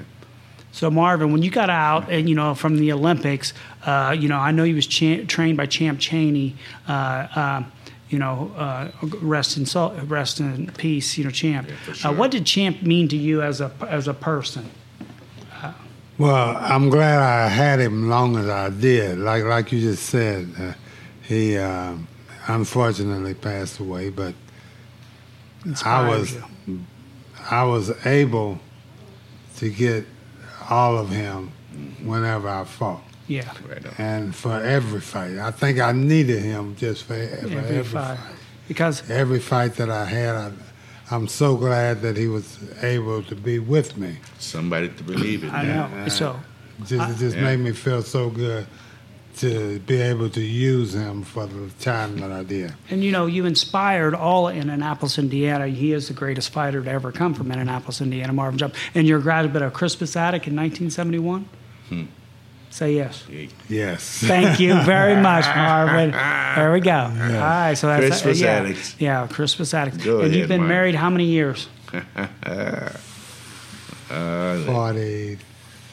So 0.72 0.88
Marvin, 0.90 1.32
when 1.32 1.42
you 1.42 1.50
got 1.50 1.68
out 1.68 2.08
and 2.10 2.28
you 2.28 2.34
know 2.36 2.54
from 2.54 2.76
the 2.76 2.92
Olympics, 2.92 3.52
uh, 3.84 4.14
you 4.18 4.28
know 4.28 4.38
I 4.38 4.50
know 4.52 4.64
you 4.64 4.76
was 4.76 4.86
cha- 4.86 5.24
trained 5.26 5.56
by 5.56 5.66
Champ 5.66 5.98
Chaney. 5.98 6.54
Uh, 6.86 7.26
um, 7.34 7.72
you 8.08 8.18
know, 8.18 8.50
uh, 8.56 8.90
rest 9.20 9.56
in 9.56 9.66
sol- 9.66 9.94
rest 10.06 10.40
in 10.40 10.66
peace. 10.76 11.16
You 11.16 11.24
know, 11.24 11.30
Champ. 11.30 11.68
for 11.84 11.94
sure. 11.94 12.10
uh, 12.10 12.14
what 12.14 12.30
did 12.32 12.44
Champ 12.44 12.82
mean 12.82 13.08
to 13.08 13.16
you 13.16 13.40
as 13.42 13.60
a 13.60 13.70
as 13.88 14.06
a 14.08 14.14
person? 14.14 14.70
Well, 16.18 16.56
I'm 16.60 16.90
glad 16.90 17.18
I 17.18 17.48
had 17.48 17.80
him 17.80 18.10
long 18.10 18.36
as 18.36 18.46
I 18.46 18.68
did. 18.68 19.18
Like 19.18 19.44
like 19.44 19.72
you 19.72 19.80
just 19.80 20.02
said, 20.04 20.48
uh, 20.58 20.72
he 21.22 21.56
uh, 21.56 21.94
unfortunately 22.46 23.32
passed 23.34 23.78
away, 23.80 24.10
but 24.10 24.34
I 25.84 26.08
was 26.08 26.34
you. 26.66 26.80
I 27.50 27.64
was 27.64 27.90
able 28.06 28.58
to 29.56 29.70
get 29.70 30.04
all 30.68 30.98
of 30.98 31.10
him 31.10 31.52
whenever 32.04 32.48
I 32.48 32.64
fought, 32.64 33.02
Yeah. 33.28 33.50
Right 33.68 33.84
and 33.98 34.34
for 34.34 34.60
every 34.62 35.00
fight. 35.00 35.38
I 35.38 35.50
think 35.50 35.78
I 35.78 35.92
needed 35.92 36.42
him 36.42 36.76
just 36.76 37.04
for, 37.04 37.14
for 37.14 37.20
Every, 37.46 37.56
every, 37.56 37.82
fight. 37.84 38.18
fight. 38.18 38.34
Because 38.68 39.08
Every 39.10 39.40
fight 39.40 39.74
that 39.76 39.90
I 39.90 40.04
had, 40.04 40.34
I, 40.36 40.52
I'm 41.10 41.26
so 41.28 41.56
glad 41.56 42.02
that 42.02 42.16
he 42.16 42.28
was 42.28 42.58
able 42.82 43.22
to 43.24 43.34
be 43.34 43.58
with 43.58 43.96
me. 43.96 44.16
Somebody 44.38 44.88
to 44.88 45.02
believe 45.02 45.44
it. 45.44 45.52
I 45.52 45.64
man. 45.64 46.02
know. 46.02 46.08
So 46.08 46.38
Just, 46.86 47.10
it 47.10 47.18
just 47.18 47.36
Yeah. 47.36 47.42
made 47.42 47.58
me 47.60 47.72
feel 47.72 48.02
so 48.02 48.30
good 48.30 48.66
to 49.40 49.78
be 49.80 50.00
able 50.00 50.28
to 50.28 50.40
use 50.40 50.94
him 50.94 51.22
for 51.22 51.46
the 51.46 51.70
time 51.80 52.18
that 52.18 52.30
I 52.30 52.42
did. 52.42 52.74
And 52.90 53.02
you 53.02 53.10
know, 53.10 53.26
you 53.26 53.46
inspired 53.46 54.14
all 54.14 54.48
in 54.48 54.58
Indianapolis, 54.58 55.18
Indiana. 55.18 55.66
He 55.68 55.92
is 55.92 56.08
the 56.08 56.14
greatest 56.14 56.50
fighter 56.50 56.82
to 56.82 56.90
ever 56.90 57.10
come 57.10 57.32
from 57.32 57.50
Indianapolis, 57.50 58.00
Indiana, 58.00 58.32
Marvin 58.32 58.58
Jump. 58.58 58.74
And 58.94 59.06
you're 59.06 59.18
a 59.18 59.22
graduate 59.22 59.62
of 59.62 59.72
Crispus 59.72 60.14
Attucks 60.14 60.46
in 60.46 60.56
1971. 60.56 61.48
Hmm. 61.88 62.04
Say 62.68 62.94
yes. 62.94 63.24
Yes. 63.68 64.20
Thank 64.22 64.60
you 64.60 64.80
very 64.82 65.20
much, 65.20 65.44
Marvin. 65.46 66.12
There 66.12 66.72
we 66.72 66.80
go. 66.80 66.92
All 66.92 67.08
right, 67.10 67.74
so 67.74 67.88
that's 67.88 68.06
Christmas 68.06 68.40
yeah, 68.40 68.48
addicts. 68.50 68.96
Yeah, 68.98 69.26
Crispus 69.26 69.74
Attucks. 69.74 69.96
Go 70.04 70.20
and 70.20 70.32
you've 70.34 70.48
been 70.48 70.60
Marvin. 70.60 70.76
married 70.76 70.94
how 70.94 71.10
many 71.10 71.24
years? 71.24 71.68
Uh, 74.12 75.38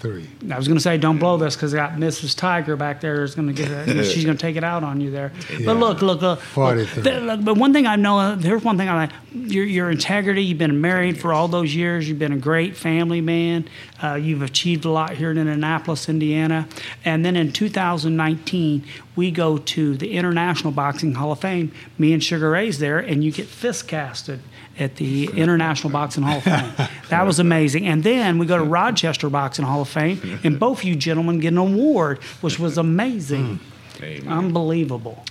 Forty-three. 0.08 0.52
I 0.52 0.58
was 0.58 0.68
going 0.68 0.78
to 0.78 0.84
say, 0.84 0.98
don't 0.98 1.18
blow 1.18 1.38
this 1.38 1.56
because 1.56 1.74
got 1.74 1.94
Mrs. 1.94 2.36
Tiger 2.36 2.76
back 2.76 3.02
there 3.02 3.24
is 3.24 3.36
going 3.36 3.48
to 3.48 3.54
get 3.54 3.70
it. 3.72 4.04
She's 4.12 4.26
going 4.26 4.38
to 4.38 4.42
take 4.42 4.56
it 4.56 4.64
out 4.64 4.84
on 4.84 5.02
you 5.02 5.12
there. 5.12 5.32
Yeah. 5.52 5.66
But 5.66 5.78
look, 5.78 6.02
look, 6.02 6.22
look. 6.22 6.40
look, 6.40 6.40
43. 6.40 7.04
th- 7.04 7.24
look, 7.24 7.44
But 7.44 7.58
one 7.58 7.74
thing 7.74 7.86
I 7.88 7.96
know, 7.96 8.36
here's 8.36 8.64
one 8.64 8.78
thing 8.78 8.90
I 8.90 8.96
like: 8.96 9.12
your, 9.34 9.66
your 9.66 9.92
integrity. 9.92 10.44
You've 10.44 10.58
been 10.58 10.82
married 10.82 11.20
for 11.20 11.34
all 11.34 11.48
those 11.48 11.76
years. 11.76 12.08
You've 12.08 12.20
been 12.20 12.34
a 12.34 12.38
great 12.38 12.76
family 12.76 13.22
man. 13.22 13.68
Uh, 14.02 14.16
you've 14.16 14.42
achieved 14.42 14.86
a 14.86 14.90
lot 14.90 15.12
here 15.12 15.32
in 15.32 15.38
Indianapolis, 15.38 16.10
Indiana. 16.10 16.68
And 17.04 17.26
then 17.26 17.36
in 17.36 17.52
2019, 17.52 18.84
we 19.16 19.32
go 19.32 19.58
to 19.58 19.98
the 19.98 20.12
International 20.14 20.72
Boxing 20.72 21.16
Hall 21.16 21.32
of 21.32 21.40
Fame. 21.40 21.72
Me 21.98 22.14
and 22.14 22.24
Sugar 22.24 22.52
Ray's 22.52 22.80
there, 22.80 23.00
and 23.00 23.24
you 23.24 23.32
get 23.32 23.48
fist 23.48 23.88
casted 23.88 24.42
at 24.80 24.96
the 24.98 25.26
International 25.36 25.92
Boxing 25.92 26.24
Hall 26.24 26.38
of 26.38 26.44
Fame. 26.44 26.88
That 27.10 27.26
was 27.26 27.40
amazing. 27.40 27.88
And 27.88 28.04
then 28.04 28.38
we 28.38 28.46
go 28.46 28.58
to 28.58 28.64
Rochester 28.66 29.30
Boxing 29.30 29.64
Hall 29.64 29.82
of 29.82 29.88
Fame, 29.88 30.40
and 30.44 30.60
both 30.68 30.84
you 30.84 30.94
gentlemen 30.94 31.40
get 31.40 31.54
an 31.54 31.58
award, 31.58 32.22
which 32.42 32.60
was 32.60 32.78
amazing, 32.78 33.60
hmm. 33.98 34.04
Amen. 34.04 34.28
unbelievable. 34.28 35.24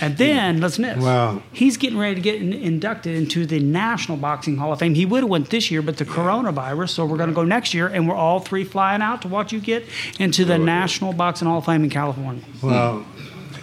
And 0.00 0.16
then 0.16 0.60
let's 0.60 0.78
miss. 0.78 1.02
Wow. 1.02 1.42
he's 1.52 1.76
getting 1.76 1.98
ready 1.98 2.14
to 2.14 2.20
get 2.20 2.36
in, 2.36 2.52
inducted 2.52 3.16
into 3.16 3.46
the 3.46 3.58
National 3.58 4.16
Boxing 4.16 4.56
Hall 4.56 4.72
of 4.72 4.78
Fame. 4.78 4.94
He 4.94 5.06
would 5.06 5.22
have 5.22 5.30
went 5.30 5.50
this 5.50 5.70
year, 5.70 5.82
but 5.82 5.96
the 5.96 6.04
coronavirus. 6.04 6.90
So 6.90 7.04
we're 7.04 7.16
going 7.16 7.30
to 7.30 7.34
go 7.34 7.44
next 7.44 7.74
year, 7.74 7.88
and 7.88 8.08
we're 8.08 8.14
all 8.14 8.40
three 8.40 8.64
flying 8.64 9.02
out 9.02 9.22
to 9.22 9.28
watch 9.28 9.52
you 9.52 9.60
get 9.60 9.84
into 10.20 10.44
the 10.44 10.58
National 10.58 11.12
Boxing 11.12 11.48
Hall 11.48 11.58
of 11.58 11.66
Fame 11.66 11.84
in 11.84 11.90
California. 11.90 12.44
Well, 12.62 13.04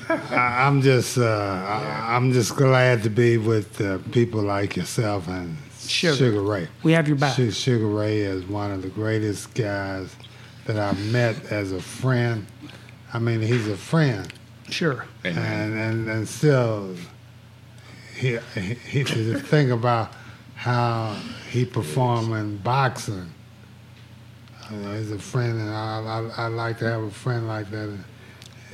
I, 0.09 0.65
I'm 0.67 0.81
just 0.81 1.17
uh, 1.17 1.24
I, 1.24 2.15
I'm 2.15 2.31
just 2.31 2.55
glad 2.55 3.03
to 3.03 3.09
be 3.09 3.38
with 3.38 3.79
uh, 3.81 4.00
people 4.12 4.41
like 4.41 4.75
yourself 4.75 5.27
and 5.27 5.57
Sugar. 5.79 6.41
Ray. 6.41 6.67
We 6.83 6.93
have 6.93 7.07
your 7.07 7.17
back. 7.17 7.35
Sugar 7.35 7.88
Ray 7.88 8.19
is 8.19 8.43
one 8.45 8.71
of 8.71 8.81
the 8.81 8.89
greatest 8.89 9.53
guys 9.53 10.15
that 10.65 10.77
I've 10.77 11.00
met 11.12 11.51
as 11.51 11.71
a 11.71 11.81
friend. 11.81 12.45
I 13.13 13.19
mean, 13.19 13.41
he's 13.41 13.67
a 13.67 13.77
friend, 13.77 14.31
Sure. 14.69 15.05
And 15.24 15.38
and, 15.38 16.09
and 16.09 16.27
still, 16.27 16.95
he, 18.15 18.38
he, 18.55 18.74
he 18.74 19.03
to 19.03 19.39
think 19.39 19.71
about 19.71 20.12
how 20.55 21.15
he 21.50 21.65
performed 21.65 22.33
in 22.33 22.57
boxing. 22.57 23.31
Uh, 24.67 24.95
he's 24.95 25.12
a 25.12 25.19
friend, 25.19 25.59
and 25.59 25.69
I, 25.69 26.31
I 26.38 26.45
I 26.45 26.47
like 26.47 26.79
to 26.79 26.89
have 26.89 27.03
a 27.03 27.12
friend 27.12 27.47
like 27.47 27.69
that. 27.69 27.95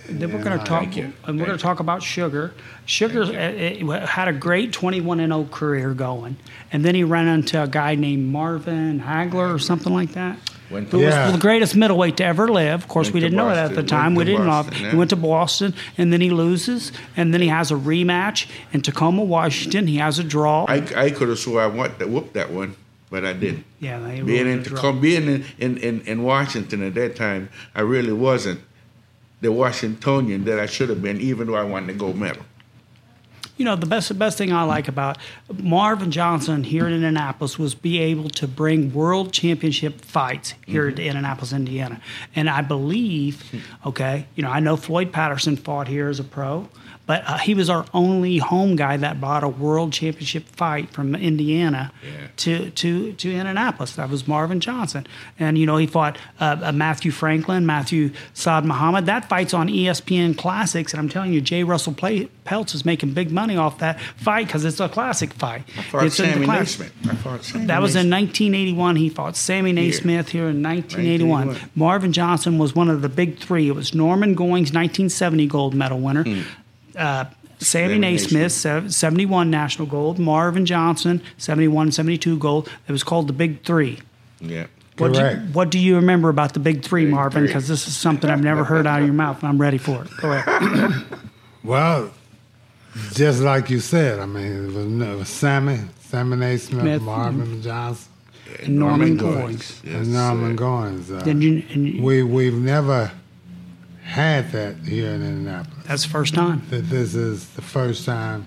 Then 0.09 0.33
we're 0.33 0.43
going 0.43 0.57
to 0.59 0.65
talk, 0.65 0.81
like 0.83 0.97
it. 0.97 1.11
and 1.25 1.39
we're 1.39 1.45
going 1.45 1.57
to 1.57 1.61
talk 1.63 1.79
about 1.79 2.03
Sugar. 2.03 2.53
Sugar 2.85 3.23
uh, 3.23 4.05
had 4.05 4.27
a 4.27 4.33
great 4.33 4.73
21 4.73 5.19
and 5.19 5.31
0 5.31 5.45
career 5.51 5.93
going, 5.93 6.35
and 6.71 6.83
then 6.83 6.95
he 6.95 7.03
ran 7.03 7.27
into 7.27 7.61
a 7.61 7.67
guy 7.67 7.95
named 7.95 8.31
Marvin 8.31 8.99
Hagler 8.99 9.53
or 9.53 9.59
something 9.59 9.93
like 9.93 10.11
that. 10.13 10.37
Went 10.69 10.89
Who 10.89 11.01
Yeah. 11.01 11.25
was 11.25 11.33
the 11.33 11.39
greatest 11.39 11.75
middleweight 11.75 12.17
to 12.17 12.23
ever 12.25 12.47
live? 12.47 12.81
Of 12.81 12.87
course, 12.87 13.07
Went 13.07 13.15
we 13.15 13.19
didn't 13.21 13.35
know 13.37 13.49
that 13.49 13.71
at 13.71 13.75
the 13.75 13.83
time. 13.83 14.15
Went 14.15 14.27
We 14.29 14.33
didn't 14.33 14.45
know. 14.45 14.63
Boston, 14.63 14.89
He 14.91 14.95
went 14.95 15.09
to 15.11 15.15
Boston, 15.17 15.73
and 15.97 16.11
then 16.13 16.21
he 16.21 16.29
loses, 16.29 16.91
and 17.17 17.33
then 17.33 17.41
he 17.41 17.47
has 17.49 17.71
a 17.71 17.75
rematch 17.75 18.47
in 18.73 18.81
Tacoma, 18.81 19.23
Washington. 19.23 19.87
He 19.87 19.97
has 19.97 20.17
a 20.19 20.23
draw. 20.23 20.65
I, 20.67 20.83
I 20.95 21.09
could 21.11 21.27
have 21.29 21.39
swore 21.39 21.61
I 21.61 21.67
want 21.67 21.99
to 21.99 22.07
whoop 22.07 22.33
that 22.33 22.51
one, 22.51 22.75
but 23.09 23.25
I 23.25 23.33
didn't. 23.33 23.65
yeah, 23.79 23.99
they 23.99 24.21
Being 24.21 24.47
in 24.47 24.59
a. 24.59 24.63
Tacoma, 24.63 24.99
being 25.01 25.27
in, 25.27 25.45
in, 25.59 25.77
in, 25.77 26.01
in 26.01 26.23
Washington 26.23 26.83
at 26.83 26.93
that 26.95 27.15
time, 27.17 27.49
I 27.75 27.81
really 27.81 28.13
wasn't 28.13 28.61
the 29.41 29.51
Washingtonian 29.51 30.43
that 30.45 30.59
I 30.59 30.65
should 30.65 30.89
have 30.89 31.01
been, 31.01 31.19
even 31.19 31.47
though 31.47 31.55
I 31.55 31.63
wanted 31.63 31.87
the 31.87 31.93
gold 31.99 32.17
medal. 32.17 32.43
You 33.57 33.65
know, 33.65 33.75
the 33.75 33.85
best 33.85 34.07
the 34.07 34.15
best 34.15 34.39
thing 34.39 34.51
I 34.51 34.63
like 34.63 34.87
about 34.87 35.17
Marvin 35.61 36.09
Johnson 36.09 36.63
here 36.63 36.87
in 36.87 36.93
Indianapolis 36.93 37.59
was 37.59 37.75
be 37.75 37.99
able 37.99 38.29
to 38.31 38.47
bring 38.47 38.91
world 38.91 39.31
championship 39.33 40.01
fights 40.01 40.55
here 40.65 40.87
Mm-hmm. 40.87 40.95
to 40.95 41.03
Indianapolis, 41.05 41.53
Indiana. 41.53 42.01
And 42.35 42.49
I 42.49 42.61
believe, 42.61 43.43
okay, 43.85 44.25
you 44.35 44.41
know, 44.41 44.49
I 44.49 44.61
know 44.61 44.77
Floyd 44.77 45.11
Patterson 45.11 45.57
fought 45.57 45.87
here 45.87 46.07
as 46.09 46.19
a 46.19 46.23
pro, 46.23 46.69
but 47.11 47.23
uh, 47.27 47.37
he 47.39 47.53
was 47.53 47.69
our 47.69 47.83
only 47.93 48.37
home 48.37 48.77
guy 48.77 48.95
that 48.95 49.19
brought 49.19 49.43
a 49.43 49.49
world 49.49 49.91
championship 49.91 50.43
fight 50.47 50.89
from 50.91 51.13
Indiana 51.13 51.91
Yeah. 52.01 52.27
to, 52.37 52.69
to, 52.69 53.11
to 53.11 53.27
Indianapolis. 53.33 53.97
That 53.97 54.09
was 54.09 54.29
Marvin 54.29 54.61
Johnson. 54.61 55.05
And, 55.37 55.57
you 55.57 55.65
know, 55.65 55.75
he 55.75 55.87
fought 55.87 56.17
uh, 56.39 56.55
uh, 56.63 56.71
Matthew 56.71 57.11
Franklin, 57.11 57.65
Matthew 57.65 58.11
Saad 58.33 58.63
Muhammad. 58.63 59.07
That 59.07 59.27
fight's 59.27 59.53
on 59.53 59.67
ESPN 59.67 60.37
Classics. 60.37 60.93
And 60.93 61.01
I'm 61.01 61.09
telling 61.09 61.33
you, 61.33 61.41
Jay 61.41 61.63
Russell 61.65 61.93
Play- 61.93 62.29
Peltz 62.45 62.73
is 62.73 62.85
making 62.85 63.11
big 63.13 63.29
money 63.29 63.57
off 63.57 63.79
that 63.79 63.99
fight 64.15 64.47
because 64.47 64.63
it's 64.63 64.79
a 64.79 64.87
classic 64.87 65.33
fight. 65.33 65.63
I 65.77 65.81
fought 65.81 66.05
it's 66.05 66.15
Sammy 66.15 66.47
Naismith. 66.47 66.93
I 67.09 67.15
fought 67.15 67.43
Sammy 67.43 67.65
that 67.65 67.81
was 67.81 67.95
in 67.95 68.09
1981. 68.09 68.95
He 68.95 69.09
fought 69.09 69.35
Sammy 69.35 69.73
Naismith 69.73 70.29
here 70.29 70.47
in 70.47 70.63
1981. 70.63 71.47
1981. 71.47 71.71
Marvin 71.75 72.13
Johnson 72.13 72.57
was 72.57 72.73
one 72.73 72.89
of 72.89 73.01
the 73.01 73.09
big 73.09 73.37
three. 73.37 73.67
It 73.67 73.75
was 73.75 73.93
Norman 73.93 74.33
Goings, 74.33 74.71
1970 74.71 75.47
gold 75.47 75.73
medal 75.73 75.99
winner. 75.99 76.23
Uh, 76.95 77.25
Sammy 77.59 77.93
Sammy 77.93 77.99
Naismith, 77.99 78.51
71 78.91 79.51
national 79.51 79.87
gold. 79.87 80.17
Marvin 80.17 80.65
Johnson, 80.65 81.21
71, 81.37 81.91
72 81.91 82.37
gold. 82.39 82.69
It 82.87 82.91
was 82.91 83.03
called 83.03 83.27
the 83.27 83.33
Big 83.33 83.63
Three. 83.63 83.99
Yeah. 84.39 84.65
What 84.97 85.13
do, 85.13 85.19
you, 85.19 85.25
Correct. 85.25 85.41
what 85.53 85.69
do 85.69 85.79
you 85.79 85.95
remember 85.95 86.29
about 86.29 86.53
the 86.53 86.59
Big 86.59 86.83
Three, 86.83 87.05
Big 87.05 87.13
Marvin? 87.13 87.45
Because 87.45 87.67
this 87.67 87.87
is 87.87 87.95
something 87.95 88.29
I've 88.29 88.43
never 88.43 88.63
heard 88.63 88.85
out 88.85 88.99
of 89.01 89.05
your 89.05 89.13
mouth, 89.13 89.39
and 89.41 89.49
I'm 89.49 89.59
ready 89.61 89.77
for 89.77 90.03
it. 90.03 90.09
Go 90.19 90.31
ahead. 90.33 91.03
Well, 91.63 92.11
just 93.13 93.41
like 93.41 93.69
you 93.69 93.79
said, 93.79 94.19
I 94.19 94.25
mean, 94.25 94.51
it 94.51 94.73
was, 94.73 94.75
it 94.75 95.15
was 95.15 95.29
Sammy, 95.29 95.79
Sammy 95.99 96.37
Naismith, 96.37 96.81
Smith, 96.81 97.01
Marvin 97.03 97.61
Johnson, 97.61 98.11
And 98.63 98.79
Norman 98.79 99.15
Goings. 99.15 99.79
Yes, 99.83 99.93
and 99.93 100.13
Norman 100.13 100.51
sir. 100.53 100.55
Goings. 100.57 101.11
Uh, 101.11 101.23
you, 101.27 101.63
and 101.69 101.87
you, 101.87 102.01
we 102.01 102.23
we've 102.23 102.55
never 102.55 103.11
had 104.03 104.51
that 104.51 104.75
here 104.77 105.09
in 105.11 105.21
Indianapolis. 105.23 105.85
that's 105.87 106.03
the 106.03 106.09
first 106.09 106.33
time. 106.33 106.63
That 106.69 106.89
this 106.89 107.15
is 107.15 107.47
the 107.49 107.61
first 107.61 108.05
time, 108.05 108.45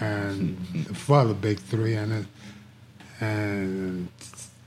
and 0.00 0.56
for 0.96 1.24
the 1.24 1.34
big 1.34 1.58
three, 1.58 1.94
and 1.94 2.12
it, 2.12 2.26
and 3.20 4.08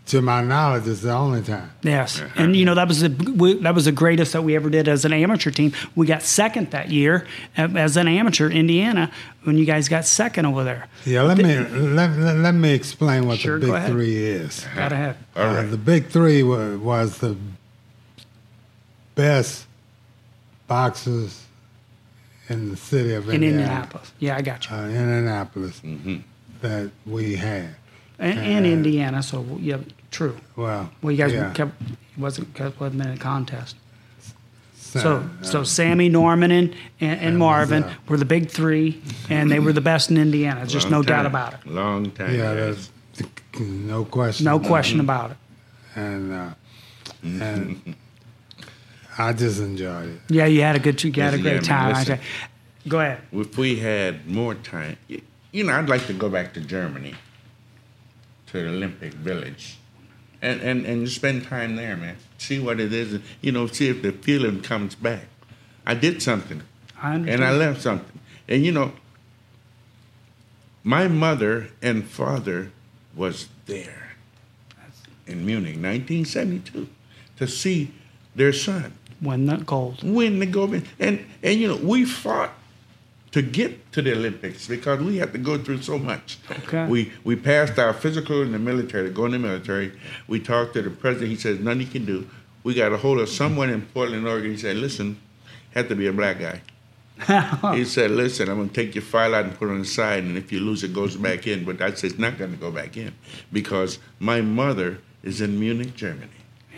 to 0.07 0.21
my 0.21 0.41
knowledge, 0.43 0.87
it's 0.87 1.01
the 1.01 1.11
only 1.11 1.41
time. 1.41 1.71
Yes, 1.81 2.21
and 2.35 2.55
you 2.55 2.63
know 2.63 2.75
that 2.75 2.87
was 2.87 3.01
the 3.01 3.09
we, 3.35 3.55
that 3.55 3.73
was 3.73 3.85
the 3.85 3.91
greatest 3.91 4.33
that 4.33 4.43
we 4.43 4.55
ever 4.55 4.69
did 4.69 4.87
as 4.87 5.03
an 5.03 5.11
amateur 5.13 5.49
team. 5.49 5.73
We 5.95 6.05
got 6.05 6.21
second 6.21 6.69
that 6.71 6.89
year 6.91 7.25
uh, 7.57 7.69
as 7.75 7.97
an 7.97 8.07
amateur, 8.07 8.49
Indiana, 8.49 9.11
when 9.43 9.57
you 9.57 9.65
guys 9.65 9.89
got 9.89 10.05
second 10.05 10.45
over 10.45 10.63
there. 10.63 10.87
Yeah, 11.05 11.23
let 11.23 11.37
me 11.39 11.43
let, 11.57 12.11
let, 12.17 12.37
let 12.37 12.53
me 12.55 12.73
explain 12.73 13.25
what 13.27 13.39
Sure, 13.39 13.57
the 13.59 13.71
big 13.71 13.85
three 13.87 14.15
is. 14.23 14.65
Got 14.75 14.91
ahead. 14.91 15.17
All 15.35 15.43
Uh, 15.43 15.53
right. 15.55 15.71
the 15.71 15.77
big 15.77 16.05
three 16.07 16.43
was, 16.43 16.77
was 16.77 17.17
the 17.17 17.35
best 19.15 19.64
boxers 20.67 21.43
in 22.49 22.69
the 22.69 22.77
city 22.77 23.13
of 23.13 23.27
in 23.29 23.35
Indiana, 23.35 23.57
Indianapolis. 23.61 24.11
Yeah, 24.19 24.37
I 24.37 24.41
got 24.41 24.69
you. 24.69 24.75
uh, 24.75 24.83
Indianapolis 24.87 25.81
Mm-hmm. 25.83 26.17
that 26.61 26.91
we 27.05 27.35
had. 27.35 27.75
and, 28.19 28.39
and 28.39 28.65
Indiana, 28.65 29.21
so 29.23 29.45
yeah, 29.59 29.77
true. 30.11 30.37
Well, 30.55 30.89
Well, 31.01 31.11
you 31.11 31.17
guys 31.17 31.33
yeah, 31.33 31.51
kept 31.53 31.81
it 31.81 31.97
wasn't 32.17 32.53
kept 32.53 32.79
wasn't 32.79 33.01
in 33.05 33.11
a 33.11 33.17
contest. 33.17 33.75
Sam- 34.75 35.01
So 35.01 35.29
so 35.41 35.63
Sammy 35.63 36.07
Norman 36.09 36.51
and 36.51 36.73
and, 37.01 37.19
and 37.19 37.37
Marvin 37.37 37.83
uh, 37.83 37.93
were 38.07 38.17
the 38.17 38.25
big 38.25 38.49
three, 38.49 39.01
and 39.29 39.51
they 39.51 39.59
were 39.59 39.73
the 39.73 39.81
best 39.81 40.09
in 40.11 40.17
Indiana. 40.17 40.59
There's 40.61 40.71
just 40.71 40.89
Long 40.89 41.01
no 41.01 41.03
doubt 41.03 41.25
about 41.25 41.53
it. 41.55 41.65
Long 41.67 42.11
time. 42.11 42.33
yeah, 42.33 42.53
there's 42.53 42.89
no 43.59 44.05
question. 44.05 44.45
No 44.45 44.59
question 44.59 44.99
about 45.01 45.31
it. 45.31 45.37
And 45.95 46.31
uh, 46.31 46.49
and 47.23 47.95
I 49.17 49.33
just 49.33 49.59
enjoyed 49.59 50.09
it. 50.09 50.19
Yeah, 50.29 50.45
you 50.45 50.61
had 50.61 50.75
a 50.75 50.79
good 50.79 51.01
you 51.03 51.11
had 51.13 51.33
a 51.33 51.37
great 51.37 51.45
yeah, 51.45 51.53
man, 51.53 51.63
time. 51.63 51.85
I 51.95 51.99
listen. 51.99 52.17
say. 52.17 52.23
Go 52.87 52.99
ahead. 52.99 53.21
If 53.31 53.57
we 53.57 53.77
had 53.77 54.27
more 54.27 54.55
time, 54.55 54.97
you 55.51 55.63
know, 55.63 55.73
I'd 55.73 55.89
like 55.89 56.05
to 56.07 56.13
go 56.13 56.29
back 56.29 56.53
to 56.53 56.61
Germany, 56.61 57.15
to 58.47 58.53
the 58.61 58.67
Olympic 58.69 59.13
Village, 59.13 59.77
and 60.41 60.61
and 60.61 60.85
and 60.85 61.09
spend 61.09 61.45
time 61.45 61.75
there, 61.77 61.95
man. 61.95 62.17
See 62.37 62.59
what 62.59 62.79
it 62.79 62.93
is, 62.93 63.13
and, 63.13 63.23
you 63.41 63.51
know, 63.51 63.67
see 63.67 63.87
if 63.87 64.01
the 64.01 64.11
feeling 64.11 64.61
comes 64.61 64.95
back. 64.95 65.27
I 65.85 65.93
did 65.93 66.21
something, 66.21 66.61
I 67.01 67.15
understand. 67.15 67.43
and 67.43 67.49
I 67.49 67.57
left 67.57 67.81
something, 67.81 68.19
and 68.47 68.65
you 68.65 68.71
know, 68.71 68.93
my 70.83 71.07
mother 71.07 71.69
and 71.81 72.05
father 72.05 72.71
was 73.15 73.47
there 73.65 74.05
in 75.25 75.45
Munich, 75.45 75.75
1972, 75.77 76.87
to 77.37 77.47
see 77.47 77.91
their 78.35 78.53
son 78.53 78.93
Win 79.21 79.45
the 79.45 79.57
gold. 79.57 80.03
win 80.03 80.39
the 80.39 80.45
gold. 80.45 80.81
And 80.99 81.25
and 81.41 81.59
you 81.59 81.67
know, 81.67 81.77
we 81.77 82.05
fought 82.05 82.51
to 83.31 83.41
get 83.41 83.91
to 83.91 84.01
the 84.01 84.13
Olympics 84.13 84.67
because 84.67 84.99
we 85.01 85.17
had 85.17 85.33
to 85.33 85.37
go 85.37 85.57
through 85.57 85.81
so 85.81 85.97
much. 85.97 86.37
Okay. 86.49 86.85
We 86.87 87.11
we 87.23 87.35
passed 87.35 87.77
our 87.79 87.93
physical 87.93 88.41
in 88.41 88.51
the 88.51 88.59
military 88.59 89.07
to 89.09 89.13
go 89.13 89.25
in 89.25 89.31
the 89.31 89.39
military. 89.39 89.91
We 90.27 90.39
talked 90.39 90.73
to 90.75 90.81
the 90.81 90.89
president. 90.89 91.31
He 91.31 91.37
says 91.37 91.59
nothing 91.59 91.81
you 91.81 91.87
can 91.87 92.05
do. 92.05 92.29
we 92.63 92.73
got 92.73 92.91
a 92.93 92.97
hold 92.97 93.19
of 93.19 93.29
someone 93.29 93.69
in 93.69 93.81
Portland, 93.93 94.27
Oregon. 94.27 94.51
He 94.51 94.57
said, 94.57 94.77
"Listen, 94.77 95.17
had 95.73 95.87
to 95.89 95.95
be 95.95 96.07
a 96.07 96.13
black 96.13 96.39
guy." 96.39 96.61
he 97.75 97.85
said, 97.85 98.11
"Listen, 98.11 98.49
I'm 98.49 98.57
gonna 98.57 98.69
take 98.69 98.95
your 98.95 99.01
file 99.03 99.35
out 99.35 99.45
and 99.45 99.57
put 99.57 99.69
it 99.69 99.71
on 99.71 99.79
the 99.79 99.85
side, 99.85 100.23
and 100.23 100.37
if 100.37 100.51
you 100.51 100.59
lose, 100.59 100.83
it 100.83 100.93
goes 100.93 101.15
back 101.15 101.45
in." 101.47 101.63
But 101.63 101.81
I 101.81 101.91
said, 101.93 102.11
"It's 102.11 102.19
not 102.19 102.37
gonna 102.37 102.57
go 102.57 102.71
back 102.71 102.97
in 102.97 103.13
because 103.51 103.99
my 104.19 104.41
mother 104.41 104.99
is 105.23 105.41
in 105.41 105.59
Munich, 105.59 105.95
Germany." 105.95 106.27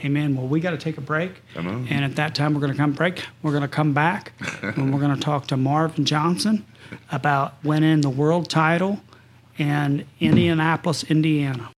Amen. 0.04 0.36
Well, 0.36 0.48
we 0.48 0.60
got 0.60 0.72
to 0.72 0.78
take 0.78 0.98
a 0.98 1.02
break. 1.02 1.42
And 1.90 2.06
at 2.06 2.16
that 2.18 2.36
time, 2.36 2.54
we're 2.54 2.62
going 2.62 2.72
to 2.74 2.78
come 2.78 2.94
break. 2.94 3.26
We're 3.42 3.52
going 3.52 3.64
to 3.64 3.68
come 3.68 3.94
back 3.94 4.32
and 4.62 4.94
we're 4.94 5.00
going 5.00 5.16
to 5.16 5.20
talk 5.22 5.48
to 5.48 5.58
Marvin 5.58 6.06
Johnson 6.06 6.66
about 7.12 7.54
winning 7.64 8.02
the 8.02 8.10
world 8.10 8.50
title 8.50 9.00
in 9.58 10.06
Indianapolis, 10.20 11.04
Indiana. 11.06 11.70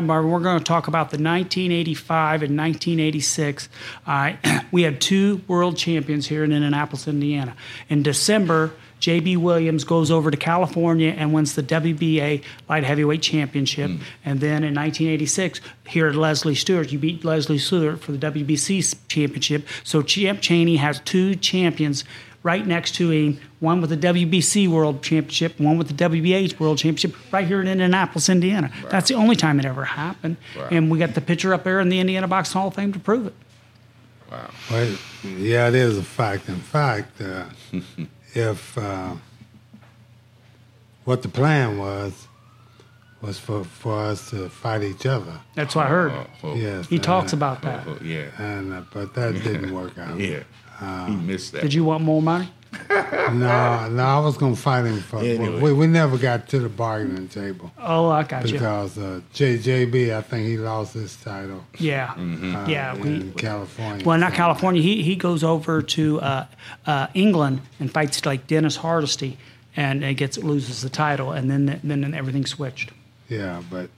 Marvin, 0.00 0.30
we're 0.30 0.40
going 0.40 0.58
to 0.58 0.64
talk 0.64 0.88
about 0.88 1.10
the 1.10 1.16
1985 1.16 2.42
and 2.42 2.58
1986. 2.58 3.68
Uh, 4.06 4.32
we 4.72 4.82
had 4.82 5.00
two 5.00 5.42
world 5.46 5.76
champions 5.76 6.26
here 6.26 6.44
in 6.44 6.52
Indianapolis, 6.52 7.06
Indiana. 7.06 7.56
In 7.88 8.02
December, 8.02 8.72
J.B. 9.04 9.36
Williams 9.36 9.84
goes 9.84 10.10
over 10.10 10.30
to 10.30 10.36
California 10.36 11.10
and 11.10 11.34
wins 11.34 11.54
the 11.54 11.62
WBA 11.62 12.42
light 12.70 12.84
heavyweight 12.84 13.20
championship. 13.20 13.90
And 14.24 14.40
then 14.40 14.64
in 14.64 14.74
1986, 14.74 15.60
here 15.86 16.08
at 16.08 16.14
Leslie 16.14 16.54
Stewart, 16.54 16.90
you 16.90 16.98
beat 16.98 17.22
Leslie 17.22 17.58
Stewart 17.58 18.00
for 18.00 18.12
the 18.12 18.18
WBC 18.18 18.96
championship. 19.08 19.66
So 19.82 20.00
Champ 20.00 20.40
Chaney 20.40 20.76
has 20.76 21.00
two 21.00 21.34
champions 21.36 22.04
right 22.44 22.64
next 22.64 22.94
to 22.96 23.10
him, 23.10 23.40
one 23.58 23.80
with 23.80 23.90
the 23.90 23.96
WBC 23.96 24.68
World 24.68 25.02
Championship, 25.02 25.58
one 25.58 25.76
with 25.78 25.88
the 25.88 25.94
WBA 25.94 26.60
World 26.60 26.78
Championship, 26.78 27.16
right 27.32 27.46
here 27.46 27.60
in 27.60 27.66
Indianapolis, 27.66 28.28
Indiana. 28.28 28.70
That's 28.90 29.08
the 29.08 29.14
only 29.14 29.34
time 29.34 29.58
it 29.58 29.64
ever 29.64 29.84
happened. 29.84 30.36
Wow. 30.56 30.68
And 30.70 30.90
we 30.90 30.98
got 30.98 31.14
the 31.14 31.20
picture 31.20 31.52
up 31.52 31.64
there 31.64 31.80
in 31.80 31.88
the 31.88 31.98
Indiana 31.98 32.28
Boxing 32.28 32.60
Hall 32.60 32.68
of 32.68 32.74
Fame 32.74 32.92
to 32.92 33.00
prove 33.00 33.26
it. 33.26 33.34
Wow. 34.30 34.50
Well, 34.70 34.96
yeah, 35.24 35.68
it 35.68 35.74
is 35.74 35.98
a 35.98 36.02
fact. 36.02 36.48
In 36.48 36.56
fact, 36.56 37.20
uh, 37.20 37.46
if 38.34 38.76
uh, 38.76 39.14
what 41.04 41.22
the 41.22 41.28
plan 41.28 41.78
was 41.78 42.28
was 43.22 43.38
for, 43.38 43.64
for 43.64 44.00
us 44.00 44.28
to 44.28 44.50
fight 44.50 44.82
each 44.82 45.06
other, 45.06 45.40
That's 45.54 45.74
what 45.74 45.86
I 45.86 45.88
heard. 45.88 46.12
Oh, 46.42 46.54
yes, 46.54 46.86
He 46.88 46.98
talks 46.98 47.32
uh, 47.32 47.38
about 47.38 47.62
that. 47.62 48.02
yeah. 48.02 48.26
and 48.36 48.74
uh, 48.74 48.82
but 48.92 49.14
that 49.14 49.32
didn't 49.44 49.72
work 49.72 49.96
out. 49.96 50.20
Yeah. 50.20 50.42
He 50.80 51.16
missed 51.16 51.52
that. 51.52 51.62
Did 51.62 51.74
you 51.74 51.84
want 51.84 52.02
more 52.04 52.22
money? 52.22 52.48
No, 52.90 53.88
no, 53.88 54.02
I 54.04 54.18
was 54.18 54.36
gonna 54.36 54.56
fight 54.56 54.84
him 54.84 55.00
for. 55.00 55.18
Anyway. 55.18 55.60
We, 55.60 55.72
we 55.72 55.86
never 55.86 56.18
got 56.18 56.48
to 56.48 56.58
the 56.58 56.68
bargaining 56.68 57.28
table 57.28 57.72
Oh, 57.78 58.08
I 58.10 58.22
got 58.24 58.46
you. 58.46 58.52
because 58.52 58.98
uh, 58.98 59.20
JJB, 59.32 60.14
I 60.14 60.20
think 60.22 60.46
he 60.46 60.58
lost 60.58 60.94
his 60.94 61.16
title. 61.16 61.64
Yeah. 61.78 62.12
Uh, 62.16 62.66
Yeah, 62.68 62.94
we- 62.96 63.08
in 63.14 63.32
California. 63.34 64.04
Well, 64.04 64.18
not 64.18 64.32
So- 64.32 64.36
California. 64.36 64.82
He 64.82 65.02
he 65.02 65.16
goes 65.16 65.42
over 65.44 65.82
to 65.82 66.20
uh, 66.20 66.46
uh, 66.86 67.06
England 67.14 67.60
and 67.80 67.90
fights 67.90 68.24
like 68.26 68.46
Dennis 68.46 68.76
Hardesty, 68.76 69.38
and 69.76 70.04
it 70.04 70.14
gets 70.14 70.36
loses 70.38 70.82
the 70.82 70.90
title, 70.90 71.32
and 71.32 71.50
then 71.50 71.80
then 71.84 72.12
everything 72.14 72.44
switched. 72.46 72.90
Yeah, 73.28 73.62
but 73.70 73.88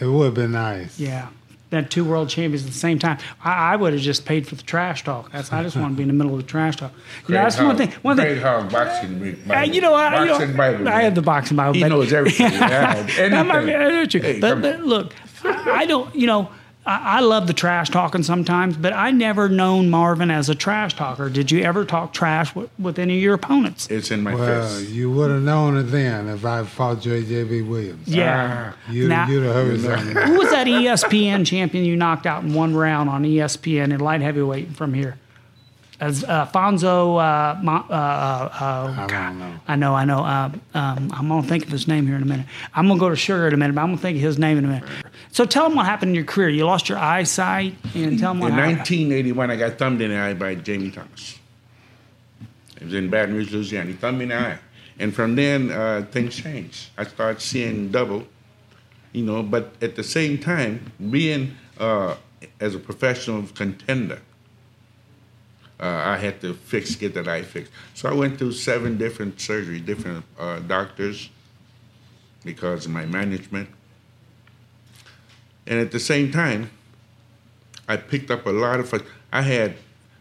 it 0.00 0.06
would 0.06 0.24
have 0.24 0.34
been 0.34 0.52
nice. 0.52 0.98
Yeah, 0.98 1.28
then 1.72 1.88
two 1.88 2.04
world 2.04 2.28
champions 2.28 2.64
at 2.66 2.70
the 2.70 2.78
same 2.78 2.98
time. 2.98 3.16
I, 3.42 3.72
I 3.72 3.76
would 3.76 3.94
have 3.94 4.02
just 4.02 4.26
paid 4.26 4.46
for 4.46 4.54
the 4.54 4.62
trash 4.62 5.04
talk. 5.04 5.32
That's 5.32 5.50
I 5.52 5.62
just 5.62 5.74
want 5.74 5.92
to 5.92 5.96
be 5.96 6.02
in 6.02 6.08
the 6.08 6.14
middle 6.14 6.34
of 6.34 6.38
the 6.42 6.46
trash 6.46 6.76
talk. 6.76 6.92
You 7.26 7.34
know, 7.34 7.42
that's 7.42 7.58
one 7.58 7.76
thing. 7.76 7.90
One 8.02 8.16
thing. 8.16 8.26
Great 8.26 8.42
Hog 8.42 8.70
boxing. 8.70 9.40
Uh, 9.50 9.60
you 9.60 9.80
know, 9.80 9.94
I, 9.94 10.20
you 10.22 10.26
know, 10.26 10.56
Bible. 10.56 10.86
I 10.86 11.02
have 11.02 11.14
the 11.14 11.22
boxing 11.22 11.56
Bible. 11.56 11.72
He 11.72 11.80
but- 11.80 11.88
knows 11.88 12.12
everything. 12.12 12.52
Yeah, 12.52 12.94
be- 12.94 13.12
anything. 13.18 13.38
I 13.38 13.42
know 13.42 14.02
you. 14.02 14.20
Hey, 14.20 14.38
but, 14.38 14.60
but 14.60 14.80
look, 14.80 15.14
I, 15.42 15.70
I 15.70 15.86
don't. 15.86 16.14
You 16.14 16.26
know, 16.26 16.50
I, 16.84 17.18
I 17.18 17.20
love 17.20 17.46
the 17.46 17.52
trash 17.52 17.90
talking 17.90 18.22
sometimes, 18.22 18.76
but 18.76 18.92
I 18.92 19.10
never 19.12 19.48
known 19.48 19.88
Marvin 19.88 20.30
as 20.30 20.48
a 20.48 20.54
trash 20.54 20.94
talker. 20.96 21.28
Did 21.30 21.50
you 21.50 21.62
ever 21.62 21.84
talk 21.84 22.12
trash 22.12 22.54
with, 22.54 22.70
with 22.78 22.98
any 22.98 23.16
of 23.18 23.22
your 23.22 23.34
opponents? 23.34 23.88
It's 23.90 24.10
in 24.10 24.22
my 24.22 24.34
Well, 24.34 24.68
face. 24.68 24.90
you 24.90 25.10
would 25.12 25.30
have 25.30 25.42
known 25.42 25.76
it 25.76 25.84
then 25.84 26.28
if 26.28 26.44
I 26.44 26.64
fought 26.64 26.98
JJB 26.98 27.68
Williams. 27.68 28.08
Yeah. 28.08 28.72
You, 28.90 29.08
Now- 29.08 29.28
you'd 29.28 29.44
have 29.44 29.54
heard 29.54 29.80
something. 29.80 30.16
Who 30.16 30.38
was 30.38 30.50
that 30.50 30.66
ESPN 30.66 31.46
champion 31.46 31.84
you 31.84 31.96
knocked 31.96 32.26
out 32.26 32.42
in 32.42 32.52
one 32.52 32.74
round 32.74 33.08
on 33.08 33.22
ESPN 33.24 33.92
in 33.92 34.00
light 34.00 34.20
heavyweight 34.20 34.74
from 34.76 34.92
here? 34.94 35.18
As 36.00 36.24
uh, 36.24 36.46
Fonzo, 36.46 37.16
uh, 37.22 37.62
Mo- 37.62 37.86
uh, 37.88 37.92
uh, 37.92 39.06
I 39.08 39.28
uh, 39.28 39.32
know. 39.32 39.54
I 39.68 39.76
know, 39.76 39.94
I 39.94 40.04
know. 40.04 40.18
Uh, 40.24 40.50
um, 40.74 41.12
I'm 41.14 41.28
gonna 41.28 41.44
think 41.46 41.62
of 41.64 41.68
his 41.70 41.86
name 41.86 42.08
here 42.08 42.16
in 42.16 42.22
a 42.22 42.26
minute. 42.26 42.46
I'm 42.74 42.88
gonna 42.88 42.98
go 42.98 43.08
to 43.08 43.14
Sugar 43.14 43.46
in 43.46 43.54
a 43.54 43.56
minute, 43.56 43.74
but 43.76 43.82
I'm 43.82 43.90
gonna 43.90 43.98
think 43.98 44.16
of 44.16 44.22
his 44.22 44.36
name 44.36 44.58
in 44.58 44.64
a 44.64 44.68
minute. 44.68 44.88
So 45.32 45.46
tell 45.46 45.66
them 45.66 45.76
what 45.76 45.86
happened 45.86 46.10
in 46.10 46.14
your 46.14 46.24
career. 46.24 46.50
You 46.50 46.66
lost 46.66 46.90
your 46.90 46.98
eyesight, 46.98 47.74
and 47.94 48.18
tell 48.18 48.32
them 48.32 48.40
what 48.40 48.48
In 48.52 48.58
happened. 48.58 48.78
1981, 48.80 49.50
I 49.50 49.56
got 49.56 49.78
thumbed 49.78 50.02
in 50.02 50.10
the 50.10 50.18
eye 50.18 50.34
by 50.34 50.54
Jamie 50.54 50.90
Thomas. 50.90 51.38
It 52.76 52.84
was 52.84 52.94
in 52.94 53.08
Baton 53.08 53.34
Rouge, 53.34 53.50
Louisiana. 53.50 53.86
He 53.86 53.92
thumbed 53.94 54.18
me 54.18 54.24
in 54.24 54.28
the 54.28 54.36
eye. 54.36 54.58
And 54.98 55.14
from 55.14 55.34
then, 55.34 55.70
uh, 55.70 56.06
things 56.10 56.36
changed. 56.36 56.90
I 56.98 57.04
started 57.04 57.40
seeing 57.40 57.90
double, 57.90 58.26
you 59.12 59.24
know, 59.24 59.42
but 59.42 59.72
at 59.80 59.96
the 59.96 60.04
same 60.04 60.36
time, 60.36 60.92
being 61.10 61.56
uh, 61.78 62.16
as 62.60 62.74
a 62.74 62.78
professional 62.78 63.44
contender, 63.54 64.20
uh, 65.80 65.86
I 65.86 66.18
had 66.18 66.42
to 66.42 66.52
fix, 66.52 66.94
get 66.94 67.14
that 67.14 67.26
eye 67.26 67.42
fixed. 67.42 67.72
So 67.94 68.10
I 68.10 68.12
went 68.12 68.38
through 68.38 68.52
seven 68.52 68.98
different 68.98 69.38
surgeries, 69.38 69.84
different 69.86 70.24
uh, 70.38 70.58
doctors, 70.60 71.30
because 72.44 72.84
of 72.84 72.92
my 72.92 73.06
management. 73.06 73.70
And 75.66 75.78
at 75.78 75.92
the 75.92 76.00
same 76.00 76.30
time, 76.30 76.70
I 77.88 77.96
picked 77.96 78.30
up 78.30 78.46
a 78.46 78.50
lot 78.50 78.80
of. 78.80 79.06
I 79.32 79.42
had 79.42 79.76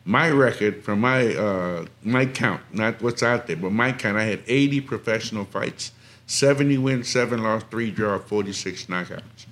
my 0.06 0.30
record 0.30 0.84
from 0.84 1.02
my 1.02 1.36
uh, 1.36 1.86
my 2.04 2.26
count, 2.26 2.62
not 2.74 3.02
what's 3.02 3.24
out 3.24 3.48
there, 3.48 3.56
but 3.56 3.72
my 3.72 3.92
count. 3.92 4.18
I 4.18 4.24
had 4.24 4.42
80 4.48 4.82
professional 4.82 5.46
fights, 5.46 5.92
70 6.28 6.78
wins, 6.78 7.10
seven 7.10 7.44
loss, 7.44 7.64
three 7.70 7.92
draw, 7.92 8.18
46 8.18 8.86
knockouts. 8.86 9.46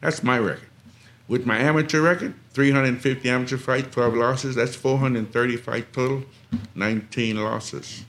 That's 0.00 0.22
my 0.22 0.38
record. 0.38 0.68
With 1.28 1.46
my 1.46 1.58
amateur 1.58 2.00
record, 2.00 2.34
350 2.52 3.30
amateur 3.30 3.56
fights, 3.56 3.94
12 3.94 4.14
losses. 4.14 4.54
That's 4.54 4.74
430 4.74 5.56
fights 5.56 5.86
total, 5.92 6.24
19 6.74 7.36
losses. 7.36 8.04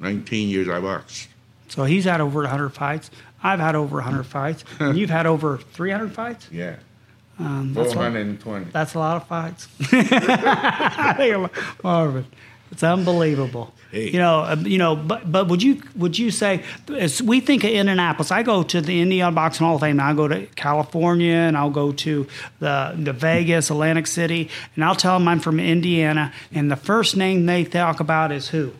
19 0.00 0.48
years 0.48 0.68
I 0.68 0.80
boxed. 0.80 1.28
So 1.68 1.84
he's 1.84 2.04
had 2.04 2.20
over 2.20 2.40
100 2.40 2.70
fights. 2.70 3.10
I've 3.42 3.60
had 3.60 3.74
over 3.74 3.96
100 3.96 4.24
fights. 4.24 4.64
and 4.80 4.96
you've 4.96 5.10
had 5.10 5.26
over 5.26 5.58
300 5.58 6.12
fights. 6.12 6.48
Yeah. 6.50 6.76
Um, 7.38 7.74
that's, 7.74 7.90
a, 7.90 7.94
420. 7.94 8.70
that's 8.70 8.94
a 8.94 8.98
lot 8.98 9.16
of 9.16 9.26
fights. 9.26 9.66
Marvin, 11.82 12.26
it's 12.70 12.82
unbelievable. 12.84 13.74
Hey. 13.90 14.10
You 14.10 14.18
know, 14.18 14.40
uh, 14.40 14.56
you 14.60 14.78
know, 14.78 14.94
but 14.94 15.30
but 15.30 15.48
would 15.48 15.62
you 15.62 15.82
would 15.96 16.16
you 16.18 16.30
say 16.30 16.62
as 16.88 17.20
we 17.20 17.40
think 17.40 17.64
of 17.64 17.70
Indianapolis? 17.70 18.30
I 18.30 18.42
go 18.44 18.62
to 18.64 18.80
the 18.80 19.00
Indiana 19.00 19.32
Boxing 19.32 19.66
Hall 19.66 19.76
of 19.76 19.80
Fame. 19.80 19.92
And 19.92 20.00
I 20.00 20.14
go 20.14 20.28
to 20.28 20.46
California, 20.56 21.34
and 21.34 21.56
I'll 21.56 21.70
go 21.70 21.92
to 21.92 22.26
the 22.60 22.94
the 22.96 23.12
Vegas, 23.12 23.70
Atlantic 23.70 24.06
City, 24.06 24.48
and 24.74 24.84
I'll 24.84 24.96
tell 24.96 25.18
them 25.18 25.26
I'm 25.26 25.40
from 25.40 25.58
Indiana. 25.58 26.32
And 26.52 26.70
the 26.70 26.76
first 26.76 27.16
name 27.16 27.46
they 27.46 27.64
talk 27.64 28.00
about 28.00 28.32
is 28.32 28.48
who? 28.48 28.72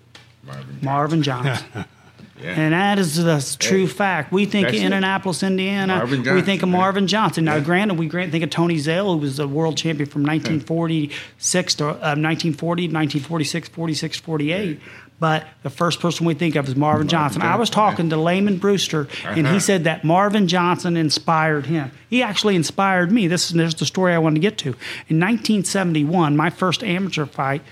Marvin. 0.45 0.79
Marvin 0.83 1.23
Johnson. 1.23 1.85
Yeah. 2.43 2.51
And 2.61 2.73
that 2.75 2.99
is 2.99 3.23
the 3.23 3.57
true 3.61 3.83
Hey, 3.83 3.87
fact. 3.87 4.33
We 4.33 4.45
think 4.45 4.69
of 4.69 4.75
it. 4.75 4.83
Indianapolis, 4.83 5.43
Indiana. 5.45 6.05
We 6.05 6.43
think 6.43 6.63
of. 6.65 6.69
Marvin 6.69 7.07
Johnson. 7.07 7.45
Now, 7.45 7.55
Yeah. 7.55 7.61
granted, 7.61 7.95
we 7.99 8.07
grant, 8.07 8.33
think 8.33 8.43
of 8.43 8.51
Tony 8.51 8.77
Zale, 8.79 9.13
who 9.13 9.19
was 9.19 9.39
a 9.39 9.47
world 9.47 9.77
champion 9.77 10.09
from 10.09 10.25
1946 10.25 11.75
to 11.77 11.85
uh, 11.85 12.17
1940, 12.19 12.83
1946, 12.89 13.69
46, 13.69 14.19
48. 14.19 14.81
But 15.21 15.47
the 15.63 15.71
first 15.71 16.01
person 16.01 16.27
we 16.27 16.35
think 16.35 16.57
of 16.57 16.69
is 16.69 16.75
Marvin, 16.77 17.09
Johnson. 17.09 17.41
I 17.41 17.57
was 17.57 17.71
talking 17.71 18.11
to 18.11 18.17
Layman 18.17 18.59
Brewster, 18.59 19.09
and 19.25 19.37
he 19.37 19.43
Uh-huh. 19.45 19.59
said 19.61 19.85
that 19.85 20.05
Marvin 20.05 20.49
Johnson 20.49 20.97
inspired 20.97 21.67
him. 21.67 21.93
He 22.11 22.23
actually 22.23 22.57
inspired 22.57 23.11
me. 23.13 23.29
This 23.29 23.47
is 23.49 23.57
there's 23.57 23.75
the 23.77 23.87
story 23.87 24.13
I 24.13 24.19
wanted 24.19 24.35
to 24.35 24.41
get 24.41 24.59
to. 24.59 24.75
In 25.09 25.19
1971, 25.21 26.37
my 26.37 26.51
first 26.51 26.83
amateur 26.83 27.27
fight, 27.27 27.63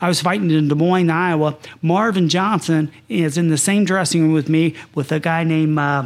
I 0.00 0.08
was 0.08 0.20
fighting 0.20 0.50
in 0.50 0.68
Des 0.68 0.74
Moines, 0.74 1.10
Iowa. 1.10 1.56
Marvin 1.82 2.28
Johnson 2.28 2.90
is 3.08 3.36
in 3.38 3.48
the 3.48 3.58
same 3.58 3.84
dressing 3.84 4.22
room 4.22 4.32
with 4.32 4.48
me 4.48 4.74
with 4.94 5.10
a 5.10 5.18
guy 5.20 5.42
named. 5.42 5.78
Uh, 5.78 6.04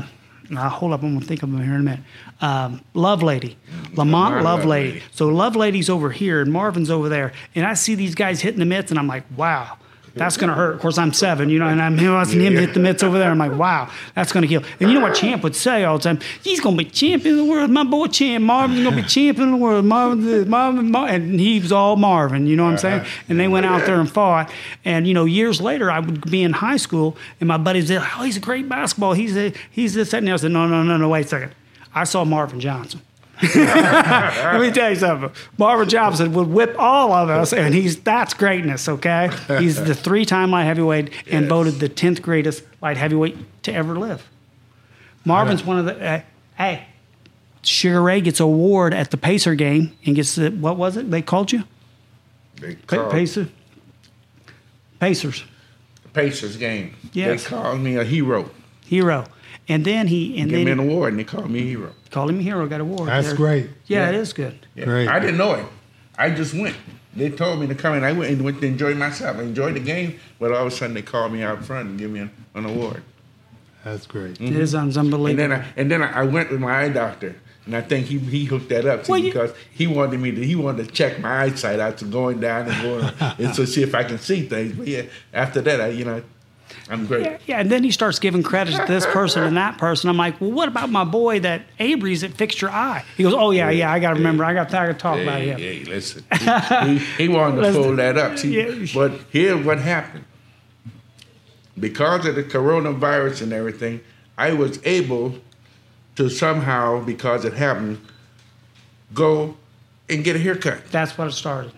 uh, 0.57 0.68
hold 0.68 0.92
up, 0.92 1.02
I'm 1.02 1.14
gonna 1.14 1.24
think 1.26 1.42
of 1.42 1.48
him 1.48 1.57
here 1.62 1.74
in 1.74 1.80
a 1.80 1.83
minute. 1.83 2.00
Um, 2.40 2.80
Lovelady, 2.94 3.57
Lamont 3.96 4.44
Lovelady. 4.44 5.02
So 5.12 5.28
Lovelady's 5.28 5.88
over 5.90 6.11
here 6.11 6.40
and 6.40 6.52
Marvin's 6.52 6.90
over 6.90 7.09
there, 7.09 7.33
and 7.54 7.66
I 7.66 7.74
see 7.74 7.94
these 7.94 8.14
guys 8.14 8.40
hitting 8.42 8.61
the 8.61 8.66
mitts, 8.66 8.90
and 8.90 8.98
I'm 9.00 9.07
like, 9.09 9.24
wow. 9.37 9.76
That's 10.14 10.37
going 10.37 10.48
to 10.48 10.55
hurt. 10.55 10.77
Of 10.77 10.81
course, 10.81 10.96
I'm 10.96 11.12
seven, 11.12 11.50
you 11.50 11.59
know, 11.59 11.66
and 11.66 11.83
I'm 11.83 11.96
watching 11.96 12.40
him 12.40 12.55
hit 12.55 12.72
the 12.72 12.81
mitts 12.81 13.03
over 13.03 13.18
there. 13.18 13.31
I'm 13.31 13.38
like, 13.38 13.53
wow, 13.53 13.90
that's 14.14 14.33
going 14.33 14.42
to 14.42 14.48
kill. 14.48 14.62
And 14.79 14.88
you 14.88 14.98
know 14.98 15.05
what 15.05 15.16
Champ 15.16 15.42
would 15.42 15.57
say 15.57 15.83
all 15.83 15.98
the 15.98 16.05
time? 16.05 16.20
He's 16.42 16.61
going 16.61 16.77
to 16.79 16.85
be 16.85 16.88
champion 16.88 17.38
of 17.38 17.44
the 17.44 17.50
world. 17.50 17.70
My 17.70 17.83
boy 17.83 18.07
Champ, 18.07 18.44
Marvin's 18.44 18.83
going 18.83 18.96
to 18.96 19.03
be 19.03 19.09
champion 19.09 19.48
of 19.48 19.59
the 19.59 19.64
world. 19.64 19.85
Marvin, 19.85 20.48
Marvin, 20.48 20.90
Marvin. 20.90 21.14
And 21.14 21.40
he 21.40 21.59
was 21.59 21.72
all 21.72 21.96
Marvin, 21.96 22.46
you 22.46 22.55
know 22.55 22.64
what 22.64 22.72
I'm 22.72 22.79
saying? 22.79 23.00
Uh-huh. 23.00 23.24
And 23.29 23.40
they 23.40 23.48
went 23.48 23.66
out 23.66 23.87
there 23.87 23.98
and 23.98 24.11
fought. 24.11 24.53
And, 24.85 25.09
you 25.09 25.14
know, 25.14 25.24
years 25.24 25.61
later, 25.61 25.90
I 25.90 25.98
would 25.98 26.31
be 26.31 26.42
in 26.42 26.53
high 26.53 26.77
school, 26.77 27.16
and 27.40 27.48
my 27.48 27.57
buddies 27.57 27.88
said, 27.88 28.03
oh, 28.03 28.22
he's 28.22 28.37
a 28.37 28.40
great 28.40 28.68
basketball. 28.68 29.14
He's, 29.14 29.37
a, 29.37 29.53
he's 29.70 29.94
this, 29.94 30.12
that, 30.12 30.18
and 30.18 30.29
the 30.29 30.33
other. 30.33 30.42
I 30.42 30.42
said, 30.42 30.53
no, 30.53 30.68
no, 30.68 30.85
no, 30.85 30.96
no, 30.96 31.09
wait 31.09 31.27
a 31.27 31.29
second. 31.29 31.53
I 31.92 32.05
saw 32.05 32.24
Marvin 32.24 32.61
Johnson. 32.61 33.00
Let 33.55 34.61
me 34.61 34.70
tell 34.70 34.90
you 34.90 34.97
something. 34.97 35.31
Marvin 35.59 35.88
Johnson 35.88 36.33
would 36.35 36.49
whip 36.49 36.77
all 36.79 37.12
of 37.12 37.29
us, 37.29 37.53
and 37.53 37.75
he's 37.75 37.97
that's 38.01 38.33
greatness. 38.35 38.88
Okay, 38.88 39.31
he's 39.59 39.83
the 39.83 39.94
three-time 39.94 40.51
light 40.51 40.64
heavyweight 40.64 41.11
and 41.31 41.42
Yes. 41.44 41.49
voted 41.49 41.75
the 41.81 41.88
tenth 41.88 42.23
greatest 42.23 42.62
light 42.81 42.97
heavyweight 42.97 43.37
to 43.64 43.73
ever 43.73 43.97
live. 43.99 44.29
Marvin's 45.25 45.64
one 45.64 45.79
of 45.79 45.85
the. 45.87 46.01
Uh, 46.01 46.20
hey, 46.57 46.87
Sugar 47.62 48.03
Ray 48.03 48.20
gets 48.20 48.40
an 48.40 48.47
award 48.47 48.94
at 48.94 49.11
the 49.11 49.16
Pacer 49.16 49.55
game 49.55 49.97
and 50.07 50.14
gets 50.14 50.35
the 50.37 50.51
what 50.51 50.77
was 50.77 50.97
it 50.97 51.11
they 51.11 51.23
called 51.23 51.51
you? 51.51 51.64
They 52.61 52.75
called 52.75 53.11
Pacer. 53.11 53.49
Pacers 55.01 55.44
Pacers 56.12 56.57
game. 56.57 56.94
Yes. 57.12 57.44
They 57.44 57.51
called 57.51 57.81
me 57.81 57.97
a 57.97 58.05
hero. 58.05 58.51
hero, 58.87 59.25
and 59.68 59.85
then 59.85 60.07
he 60.09 60.38
and 60.38 60.50
Give 60.50 60.59
me 60.61 60.64
then 60.64 60.79
an 60.81 60.88
award, 60.90 61.12
and 61.12 61.20
they 61.20 61.24
called 61.24 61.50
me 61.50 61.61
a 61.61 61.62
hero. 61.64 61.92
called 62.11 62.31
him 62.31 62.40
a 62.40 62.42
hero. 62.42 62.66
Got 62.66 62.77
an 62.77 62.81
award. 62.83 63.09
That's 63.09 63.29
There- 63.29 63.37
great. 63.37 63.70
Yeah, 63.87 64.05
Yeah. 64.05 64.09
it 64.11 64.14
is 64.16 64.33
good. 64.33 64.55
Yeah. 64.74 64.85
Great. 64.85 65.09
I 65.09 65.18
didn't 65.20 65.37
know 65.38 65.53
it. 65.55 65.64
I 66.18 66.31
just 66.31 66.55
went. 66.55 66.77
They 67.16 67.31
told 67.31 67.61
me 67.61 67.66
to 67.68 67.74
come, 67.74 67.94
and 67.94 68.05
I 68.05 68.12
went 68.12 68.33
and 68.33 68.42
went 68.42 68.61
to 68.61 68.66
enjoy 68.66 68.94
myself. 68.94 69.37
I 69.38 69.42
enjoyed 69.42 69.74
the 69.74 69.81
game, 69.81 70.18
but 70.40 70.50
all 70.53 70.66
of 70.66 70.72
a 70.72 70.77
sudden 70.77 70.94
they 70.94 71.03
called 71.03 71.33
me 71.33 71.42
out 71.42 71.64
front 71.64 71.88
and 71.90 71.98
give 71.98 72.11
me 72.11 72.20
an, 72.20 72.31
an 72.55 72.64
award. 72.64 73.03
That's 73.85 74.07
great. 74.07 74.40
It 74.40 74.53
is 74.55 74.74
mm-hmm. 74.74 74.88
And 74.88 74.96
unbelievable. 74.96 75.37
then 75.48 75.53
I 75.53 75.64
and 75.77 75.90
then 75.90 76.03
I, 76.03 76.20
I 76.20 76.22
went 76.24 76.50
with 76.50 76.61
my 76.61 76.83
eye 76.85 76.88
doctor, 76.88 77.37
and 77.66 77.77
I 77.77 77.83
think 77.83 78.07
he 78.07 78.18
he 78.18 78.44
hooked 78.46 78.68
that 78.70 78.87
up 78.87 79.05
to 79.05 79.11
Well, 79.12 79.20
me 79.20 79.27
you- 79.29 79.33
because 79.33 79.53
he 79.72 79.87
wanted 79.87 80.18
me 80.20 80.33
to 80.33 80.44
he 80.44 80.57
wanted 80.57 80.88
to 80.88 80.92
check 80.92 81.20
my 81.20 81.42
eyesight 81.42 81.79
out 81.81 81.98
to 81.98 82.05
going 82.07 82.40
down 82.40 82.68
and 82.68 82.83
going 82.83 83.12
and 83.38 83.55
so 83.55 83.64
see 83.64 83.83
if 83.83 83.94
I 83.94 84.03
can 84.05 84.18
see 84.18 84.42
things. 84.42 84.72
But 84.74 84.88
yeah, 84.88 85.03
after 85.33 85.61
that, 85.61 85.81
I 85.81 85.88
you 85.88 86.05
know, 86.05 86.22
I'm 86.90 87.07
great. 87.07 87.24
Yeah, 87.24 87.38
yeah, 87.46 87.61
and 87.61 87.70
then 87.70 87.83
he 87.83 87.90
starts 87.90 88.18
giving 88.18 88.42
credit 88.42 88.77
to 88.77 88.85
this 88.87 89.07
person 89.07 89.42
and 89.42 89.57
that 89.57 89.79
person. 89.79 90.11
I'm 90.11 90.16
like, 90.16 90.40
well, 90.40 90.50
what 90.53 90.68
about 90.68 90.90
my 90.90 91.05
boy 91.05 91.40
that 91.40 91.62
Avery's 91.79 92.20
that 92.22 92.33
fixed 92.35 92.61
your 92.61 92.70
eye? 92.70 93.05
He 93.16 93.22
goes, 93.22 93.33
oh 93.35 93.50
yeah, 93.53 93.70
yeah, 93.70 93.90
I 93.92 93.98
got 94.00 94.11
to 94.11 94.14
remember, 94.16 94.44
I 94.44 94.53
got 94.55 94.68
to 94.68 94.94
talk 94.94 95.18
about 95.18 95.40
him. 95.40 95.59
hey, 95.59 95.85
listen. 95.85 96.24
He, 96.33 96.98
he, 96.98 96.98
he 97.24 97.29
wanted 97.29 97.62
to 97.62 97.72
pull 97.72 97.96
that 97.96 98.18
up. 98.18 98.38
See, 98.38 98.57
Yeah. 98.61 98.87
but 98.94 99.12
here's 99.31 99.64
what 99.64 99.79
happened. 99.79 100.24
Because 101.79 102.27
of 102.27 102.35
the 102.35 102.44
coronavirus 102.44 103.42
and 103.42 103.53
everything, 103.53 104.00
I 104.38 104.53
was 104.53 104.79
able 104.85 105.35
to 106.16 106.29
somehow, 106.29 107.05
because 107.05 107.44
it 107.44 107.55
happened, 107.55 108.00
go 109.12 109.57
and 110.09 110.22
get 110.22 110.37
a 110.37 110.38
haircut. 110.38 110.85
That's 110.90 111.16
what 111.18 111.29
it 111.29 111.33
started. 111.33 111.72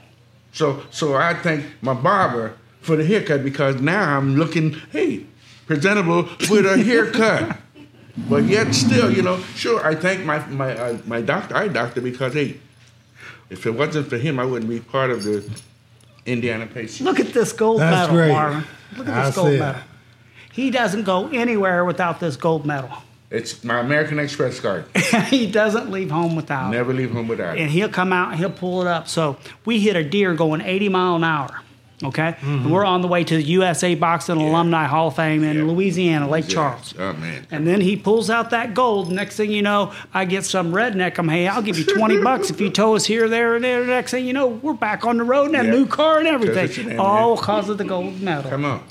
So, 0.52 0.82
so 0.90 1.14
I 1.14 1.34
thank 1.34 1.64
my 1.82 1.94
barber 1.94 2.56
for 2.86 2.96
the 2.96 3.04
haircut 3.04 3.42
because 3.42 3.80
now 3.80 4.16
I'm 4.16 4.36
looking, 4.36 4.74
hey, 4.92 5.26
presentable 5.66 6.28
with 6.48 6.64
a 6.64 6.78
haircut. 6.82 7.58
but 8.28 8.44
yet, 8.44 8.74
still, 8.74 9.12
you 9.12 9.22
know, 9.22 9.38
sure, 9.54 9.84
I 9.84 9.94
thank 9.94 10.24
my 10.24 10.38
my 10.46 10.76
uh, 10.76 10.98
my 11.06 11.20
doctor, 11.20 11.56
eye 11.56 11.68
doctor, 11.68 12.00
because 12.00 12.32
hey, 12.34 12.58
if 13.50 13.66
it 13.66 13.72
wasn't 13.72 14.08
for 14.08 14.16
him, 14.18 14.38
I 14.38 14.44
wouldn't 14.44 14.70
be 14.70 14.80
part 14.80 15.10
of 15.10 15.24
the 15.24 15.44
Indiana 16.24 16.66
Pacers. 16.66 17.02
Look 17.02 17.20
at 17.20 17.32
this 17.32 17.52
gold 17.52 17.80
That's 17.80 18.08
medal, 18.10 18.16
great. 18.16 18.32
Marvin. 18.32 18.64
Look 18.96 19.08
at 19.08 19.14
I 19.14 19.26
this 19.26 19.34
gold 19.34 19.52
it. 19.52 19.58
medal. 19.58 19.80
He 20.52 20.70
doesn't 20.70 21.04
go 21.04 21.28
anywhere 21.28 21.84
without 21.84 22.18
this 22.20 22.36
gold 22.36 22.64
medal. 22.64 22.90
It's 23.28 23.64
my 23.64 23.80
American 23.80 24.18
Express 24.20 24.60
card. 24.60 24.86
he 25.26 25.50
doesn't 25.50 25.90
leave 25.90 26.10
home 26.10 26.36
without 26.36 26.68
it. 26.68 26.76
Never 26.76 26.94
leave 26.94 27.10
home 27.10 27.26
without 27.28 27.58
and 27.58 27.70
he'll 27.70 27.88
come 27.88 28.12
out 28.12 28.30
and 28.30 28.38
he'll 28.38 28.50
pull 28.50 28.80
it 28.82 28.86
up. 28.86 29.08
So 29.08 29.36
we 29.64 29.80
hit 29.80 29.96
a 29.96 30.04
deer 30.04 30.34
going 30.34 30.60
80 30.60 30.88
mile 30.88 31.16
an 31.16 31.24
hour. 31.24 31.60
Okay, 32.04 32.36
and 32.42 32.70
we're 32.70 32.84
on 32.84 33.00
the 33.00 33.08
way 33.08 33.24
to 33.24 33.36
the 33.36 33.42
USA 33.42 33.94
Boxing 33.94 34.36
Alumni 34.36 34.84
Hall 34.84 35.08
of 35.08 35.16
Fame 35.16 35.42
in 35.42 35.56
Yeah. 35.56 35.62
Louisiana, 35.64 36.28
Lake 36.28 36.44
Yeah. 36.46 36.54
Charles. 36.54 36.94
Oh 36.98 37.14
man. 37.14 37.46
And 37.50 37.66
then 37.66 37.80
he 37.80 37.96
pulls 37.96 38.28
out 38.28 38.50
that 38.50 38.74
gold. 38.74 39.10
Next 39.10 39.36
thing 39.36 39.50
you 39.50 39.62
know, 39.62 39.92
I 40.12 40.26
get 40.26 40.44
some 40.44 40.72
redneck. 40.72 41.16
I'm, 41.18 41.28
hey, 41.30 41.48
I'll 41.48 41.62
give 41.62 41.78
you 41.78 41.86
20 41.86 42.18
bucks 42.22 42.50
if 42.50 42.60
you 42.60 42.68
tow 42.68 42.96
us 42.96 43.06
here, 43.06 43.30
there, 43.30 43.54
and 43.56 43.64
there. 43.64 43.82
Next 43.86 44.10
thing 44.10 44.26
you 44.26 44.34
know, 44.34 44.46
we're 44.46 44.74
back 44.74 45.06
on 45.06 45.16
the 45.16 45.24
road 45.24 45.46
and 45.46 45.56
a 45.56 45.64
Yeah. 45.64 45.70
new 45.70 45.86
car 45.86 46.18
and 46.18 46.28
everything. 46.28 46.98
All 46.98 47.36
because 47.36 47.70
of 47.70 47.78
the 47.78 47.84
gold 47.84 48.20
medal. 48.20 48.50
Come 48.50 48.66
on. 48.66 48.82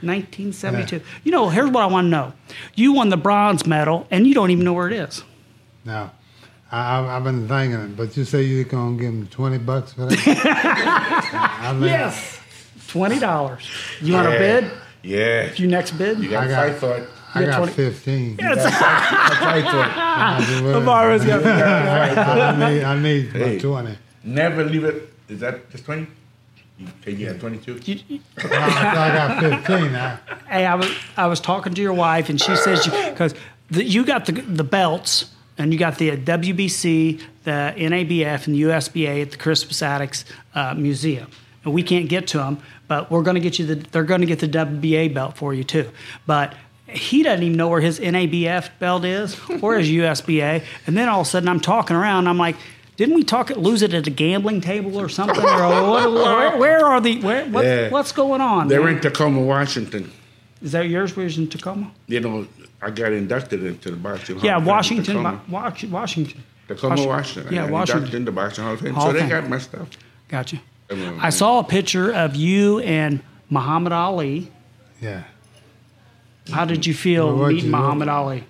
1972. 0.00 1.02
You 1.22 1.32
know, 1.32 1.50
here's 1.50 1.68
what 1.70 1.82
I 1.82 1.86
want 1.86 2.06
to 2.06 2.10
know. 2.10 2.32
You 2.74 2.94
won 2.94 3.10
the 3.10 3.16
bronze 3.18 3.66
medal, 3.66 4.06
and 4.10 4.26
you 4.26 4.32
don't 4.34 4.50
even 4.50 4.64
know 4.64 4.72
where 4.72 4.86
it 4.86 4.94
is. 4.94 5.22
No. 5.84 6.10
I, 6.72 6.98
I- 6.98 7.16
I've 7.16 7.24
been 7.24 7.46
thinking 7.46 7.78
it, 7.78 7.96
but 7.96 8.16
you 8.16 8.24
say 8.24 8.42
you're 8.42 8.64
gonna 8.64 8.96
give 8.96 9.06
him 9.12 9.26
twenty 9.28 9.58
bucks 9.58 9.92
for 9.92 10.06
that? 10.06 10.18
I 11.62 11.72
mean, 11.74 11.84
Yes. 11.84 12.38
$20. 12.94 13.60
You 14.00 14.12
want 14.14 14.26
to 14.28 14.32
Yeah. 14.32 14.38
bid? 14.38 14.70
Yeah. 15.02 15.18
If 15.42 15.60
you 15.60 15.66
next 15.66 15.92
bid? 15.92 16.18
You 16.18 16.30
got 16.30 16.44
I 16.44 16.46
to 16.46 16.52
got- 16.52 16.68
fight 16.70 16.76
for 16.80 16.96
it. 16.96 17.08
I 17.36 17.40
Yeah, 17.40 17.46
got 17.46 17.56
20 17.58 17.72
fifteen. 17.72 18.30
You 18.30 18.36
got 18.48 18.54
to 18.54 18.70
fight 18.70 19.64
for 19.64 19.80
it. 19.80 20.76
I 20.76 20.84
Barbara's 20.84 21.24
got- 21.24 22.58
need, 22.58 22.82
I 22.84 22.98
need 22.98 23.26
Hey. 23.32 23.58
twenty. 23.58 23.98
Never 24.22 24.64
leave 24.64 24.84
it. 24.84 25.12
Is 25.28 25.40
that 25.40 25.68
just 25.70 25.84
20? 25.84 26.06
You 26.78 26.86
say 27.04 27.10
you 27.12 27.26
have 27.28 27.40
22? 27.40 27.80
You- 27.84 28.00
you- 28.08 28.20
I 28.38 29.08
got 29.18 29.40
fifteen. 29.40 29.94
I, 29.96 30.16
Hey, 30.48 30.64
I 30.66 30.74
was 30.76 30.90
I 31.16 31.26
was 31.26 31.40
talking 31.40 31.74
to 31.74 31.82
your 31.82 31.92
wife, 31.92 32.28
and 32.28 32.40
she 32.40 32.54
says 32.56 32.86
because 32.86 33.34
you 33.70 34.04
got 34.04 34.26
the 34.26 34.32
the 34.32 34.64
belts, 34.64 35.26
and 35.58 35.72
you 35.72 35.78
got 35.78 35.98
the 35.98 36.10
WBC, 36.16 37.20
the 37.44 37.74
NABF, 37.76 38.46
and 38.46 38.54
the 38.54 38.62
USBA 38.62 39.22
at 39.22 39.30
the 39.32 39.36
Crispus 39.36 39.80
Attucks 39.82 40.24
uh, 40.54 40.74
Museum, 40.74 41.26
and 41.26 41.32
we 41.64 41.82
can't 41.82 42.08
get 42.08 42.26
to 42.28 42.38
them, 42.38 42.58
but 42.88 43.10
we're 43.10 43.22
going 43.22 43.34
to 43.36 43.40
get 43.40 43.58
you 43.58 43.66
the. 43.66 43.74
They're 43.76 44.04
going 44.04 44.20
to 44.20 44.26
get 44.26 44.38
the 44.40 44.48
WBA 44.48 45.12
belt 45.14 45.36
for 45.36 45.54
you 45.54 45.64
too, 45.64 45.90
but. 46.26 46.54
He 46.86 47.24
doesn't 47.24 47.42
even 47.42 47.56
know 47.56 47.68
where 47.68 47.80
his 47.80 47.98
NABF 47.98 48.68
belt 48.78 49.04
is 49.04 49.36
or 49.62 49.78
his 49.78 49.88
USBA, 49.88 50.62
and 50.86 50.96
then 50.96 51.08
all 51.08 51.22
of 51.22 51.26
a 51.26 51.30
sudden 51.30 51.48
I'm 51.48 51.58
talking 51.58 51.96
around. 51.96 52.28
I'm 52.28 52.38
like, 52.38 52.54
"Didn't 52.96 53.16
we 53.16 53.24
talk 53.24 53.50
lose 53.50 53.82
it 53.82 53.92
at 53.94 54.06
a 54.06 54.10
gambling 54.10 54.60
table 54.60 55.00
or 55.00 55.08
something? 55.08 55.42
Or 55.44 55.90
what, 55.90 56.12
where, 56.12 56.56
where 56.56 56.86
are 56.86 57.00
the 57.00 57.20
where, 57.20 57.46
what, 57.46 57.64
Yeah. 57.64 57.88
what's 57.90 58.12
going 58.12 58.40
on?" 58.40 58.68
They're 58.68 58.84
man? 58.84 58.96
in 58.96 59.00
Tacoma, 59.00 59.40
Washington. 59.40 60.12
Is 60.62 60.70
that 60.72 60.86
yours? 60.88 61.16
Where's 61.16 61.36
in 61.36 61.48
Tacoma? 61.48 61.90
You 62.06 62.20
know, 62.20 62.46
I 62.80 62.90
got 62.90 63.12
inducted 63.12 63.64
into 63.64 63.90
the 63.90 63.96
boxing. 63.96 64.36
Hall 64.36 64.44
Yeah, 64.44 64.56
of 64.56 64.60
Fame 64.62 64.68
in 64.68 64.74
Washington, 64.76 65.04
Tacoma, 65.16 65.40
Wa- 65.48 65.72
Washington. 65.90 66.44
Tacoma, 66.68 66.94
Wash- 66.96 67.06
Washington. 67.06 67.52
I 67.52 67.56
Yeah, 67.56 67.62
got 67.62 67.70
Washington. 67.72 67.98
Inducted 68.04 68.20
into 68.20 68.32
boxing 68.32 68.64
Hall 68.64 68.74
of 68.74 68.80
Fame. 68.80 68.94
Hall 68.94 69.06
so 69.06 69.12
they 69.14 69.20
Fame. 69.20 69.28
got 69.30 69.48
my 69.48 69.58
stuff. 69.58 69.88
Gotcha. 70.28 70.60
Mean, 70.92 71.18
I 71.20 71.30
saw 71.30 71.60
a 71.60 71.64
picture 71.64 72.12
of 72.12 72.36
you 72.36 72.80
and 72.80 73.20
Muhammad 73.50 73.92
Ali. 73.92 74.50
yeah. 75.00 75.24
How 76.52 76.66
did 76.66 76.84
you 76.84 76.92
feel 76.92 77.34
Well, 77.34 77.48
meeting 77.48 77.64
you- 77.66 77.70
Muhammad 77.70 78.08
Ali? 78.08 78.44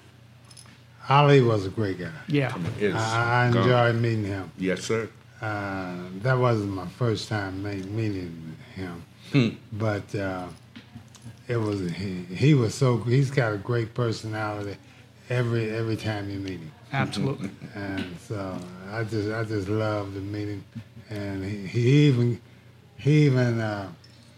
Ali 1.09 1.41
was 1.43 1.65
a 1.65 1.69
great 1.69 1.99
guy. 1.99 2.11
Yeah. 2.27 2.53
It's 2.81 2.97
I, 2.97 3.47
I 3.47 3.51
gone. 3.53 3.63
enjoyed 3.63 3.97
meeting 4.03 4.25
him. 4.25 4.51
Yes, 4.59 4.83
sir. 4.83 5.09
Uh, 5.41 5.95
that 6.23 6.37
wasn't 6.39 6.71
my 6.73 6.87
first 6.89 7.29
time 7.29 7.63
meeting 7.63 8.57
him, 8.75 9.03
Hmm. 9.33 9.49
but 9.73 10.13
uh, 10.15 10.47
it 11.47 11.59
was 11.59 11.89
he, 11.93 12.23
he 12.35 12.55
was 12.55 12.75
so 12.75 12.97
he's 12.99 13.31
got 13.31 13.53
a 13.53 13.59
great 13.59 13.93
personality 13.95 14.77
every 15.31 15.71
every 15.71 15.97
time 15.97 16.31
you 16.31 16.39
meet 16.39 16.61
him, 16.61 16.73
Absolutely. 16.93 17.51
and 17.75 18.05
so 18.21 18.59
I 18.91 19.05
just 19.05 19.31
I 19.31 19.45
just 19.45 19.69
love 19.69 20.15
the 20.15 20.21
meeting, 20.21 20.65
and 21.11 21.45
he, 21.45 21.67
he 21.67 22.07
even 22.09 22.41
he 22.97 23.27
even 23.27 23.61
uh, 23.61 23.91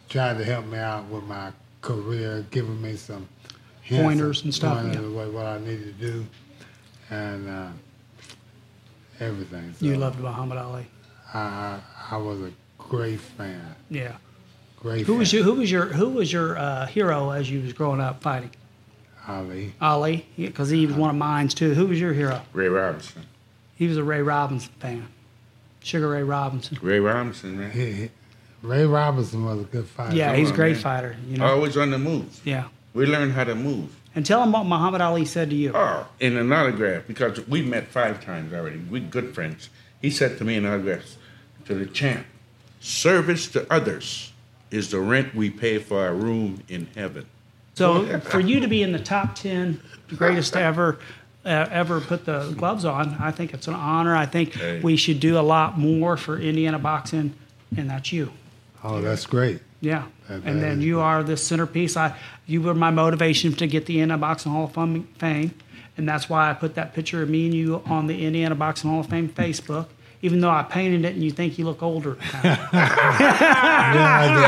tried 0.09 0.39
to 0.39 0.45
help 0.45 0.67
me 0.67 0.79
out 0.79 1.05
with 1.07 1.25
my 1.25 1.53
career, 1.83 2.45
giving 2.51 2.81
me 2.81 2.97
some 2.97 3.29
hints 3.83 4.03
Pointers 4.05 4.43
and 4.45 4.55
stuff, 4.55 4.79
pointers 4.83 5.03
yeah. 5.03 5.09
what, 5.17 5.33
what 5.33 5.47
I 5.47 5.59
needed 5.59 5.99
to 5.99 6.07
do, 6.13 6.27
and 7.11 7.49
uh, 7.49 7.69
everything. 9.21 9.75
So 9.79 9.87
You 9.87 9.97
loved 9.97 10.21
Muhammad 10.21 10.59
Ali. 10.59 10.87
I, 11.33 11.39
I 11.39 11.81
I 12.13 12.17
was 12.17 12.41
a 12.41 12.53
great 12.79 13.21
fan. 13.21 13.75
Yeah. 13.91 14.17
Great 14.81 15.07
Who 15.07 15.13
fan. 15.15 15.19
was 15.19 15.33
your 15.33 15.43
Who 15.45 15.55
was 15.55 15.71
your 15.71 15.87
Who 15.87 16.09
was 16.11 16.33
your 16.33 16.59
uh, 16.59 16.87
hero 16.87 17.31
as 17.31 17.51
you 17.51 17.61
was 17.63 17.73
growing 17.73 18.01
up 18.01 18.23
fighting? 18.23 18.51
Ali. 19.29 19.75
Ali, 19.81 20.27
because 20.37 20.71
he 20.71 20.87
was 20.87 20.97
one 20.97 21.11
of 21.11 21.17
mine 21.17 21.49
too. 21.49 21.75
Who 21.75 21.87
was 21.87 22.01
your 22.01 22.13
hero? 22.13 22.43
Ray 22.53 22.69
Robinson. 22.69 23.23
He 23.77 23.87
was 23.89 23.97
a 23.97 24.05
Ray 24.05 24.23
Robinson 24.23 24.73
fan. 24.79 25.09
Sugar 25.83 26.09
Ray 26.09 26.23
Robinson. 26.23 26.79
Ray 26.83 27.01
Robinson, 27.01 27.59
man. 27.59 27.71
He, 27.71 27.93
he- 27.93 28.11
Ray 28.63 28.87
Robinson 28.87 29.45
was 29.45 29.61
a 29.61 29.65
good 29.65 29.87
fighter. 29.87 30.17
Yeah, 30.17 30.31
come 30.31 30.37
he's 30.37 30.51
a 30.51 30.55
great 30.55 30.73
man. 30.75 30.83
fighter. 30.83 31.17
You 31.29 31.37
know. 31.37 31.47
Always 31.47 31.77
on 31.77 31.91
the 31.91 31.99
move. 31.99 32.41
Yeah. 32.45 32.65
We 32.95 33.07
learned 33.07 33.33
how 33.33 33.45
to 33.45 33.55
move. 33.55 33.95
And 34.15 34.25
tell 34.25 34.43
him 34.43 34.51
what 34.53 34.65
Muhammad 34.65 35.03
Ali 35.03 35.27
said 35.27 35.51
to 35.51 35.57
you. 35.57 35.73
Oh, 35.75 36.09
in 36.19 36.37
an 36.37 36.51
autograph, 36.51 37.07
because 37.07 37.47
we 37.47 37.61
met 37.63 37.89
five 37.89 38.25
times 38.25 38.53
already. 38.55 38.79
We 38.79 39.01
good 39.01 39.35
friends. 39.35 39.69
He 40.01 40.11
said 40.11 40.39
to 40.39 40.45
me 40.45 40.57
in 40.57 40.65
autographs, 40.65 41.19
to 41.67 41.75
the 41.75 41.85
champ, 41.87 42.27
service 42.81 43.47
to 43.49 43.71
others 43.73 44.33
is 44.71 44.91
the 44.91 45.01
rent 45.01 45.35
we 45.35 45.51
pay 45.51 45.79
for 45.79 46.01
our 46.01 46.15
room 46.15 46.63
in 46.69 46.87
heaven. 46.97 47.27
So 47.77 48.21
for 48.21 48.41
you 48.41 48.61
to 48.61 48.67
be 48.69 48.83
in 48.83 48.93
the 48.93 48.99
top 48.99 49.35
ten 49.35 49.81
greatest 50.17 50.57
ever 50.57 50.99
uh, 51.45 51.69
ever 51.71 52.01
put 52.01 52.25
the 52.25 52.53
gloves 52.57 52.85
on, 52.85 53.15
I 53.21 53.31
think 53.31 53.53
it's 53.55 53.69
an 53.69 53.75
honor. 53.75 54.17
I 54.17 54.27
think 54.27 54.55
Hey. 54.55 54.81
we 54.81 54.97
should 54.97 55.21
do 55.21 55.39
a 55.39 55.43
lot 55.43 55.79
more 55.79 56.17
for 56.17 56.39
Indiana 56.39 56.79
boxing, 56.79 57.35
and 57.77 57.89
that's 57.91 58.13
you. 58.13 58.33
Oh, 58.83 59.01
that's 59.01 59.27
great. 59.27 59.61
Yeah, 59.81 60.05
That- 60.29 60.43
and 60.45 60.57
that 60.57 60.61
then 60.61 60.81
you 60.81 60.95
great. 60.95 61.03
are 61.05 61.23
the 61.23 61.37
centerpiece. 61.37 61.97
I, 61.97 62.17
you 62.47 62.63
were 62.63 62.75
my 62.75 62.91
motivation 62.91 63.53
to 63.55 63.67
get 63.67 63.87
the 63.87 64.01
Indiana 64.01 64.19
Boxing 64.19 64.51
Hall 64.53 64.65
of 64.65 64.73
Fame, 64.73 65.07
fame, 65.19 65.53
and 65.97 66.09
that's 66.09 66.29
why 66.29 66.51
I 66.51 66.55
put 66.55 66.75
that 66.77 66.95
picture 66.95 67.23
of 67.23 67.29
me 67.29 67.45
and 67.47 67.55
you 67.55 67.83
on 67.87 68.07
the 68.07 68.25
Indiana 68.27 68.55
Boxing 68.55 68.91
Hall 68.91 69.01
of 69.01 69.07
Fame 69.07 69.29
Facebook. 69.29 69.87
Even 70.27 70.41
though 70.41 70.51
I 70.51 70.65
painted 70.65 71.05
it, 71.05 71.15
and 71.15 71.23
you 71.25 71.31
think 71.31 71.57
you 71.59 71.65
look 71.65 71.83
older. 71.83 72.17
now. 72.33 72.69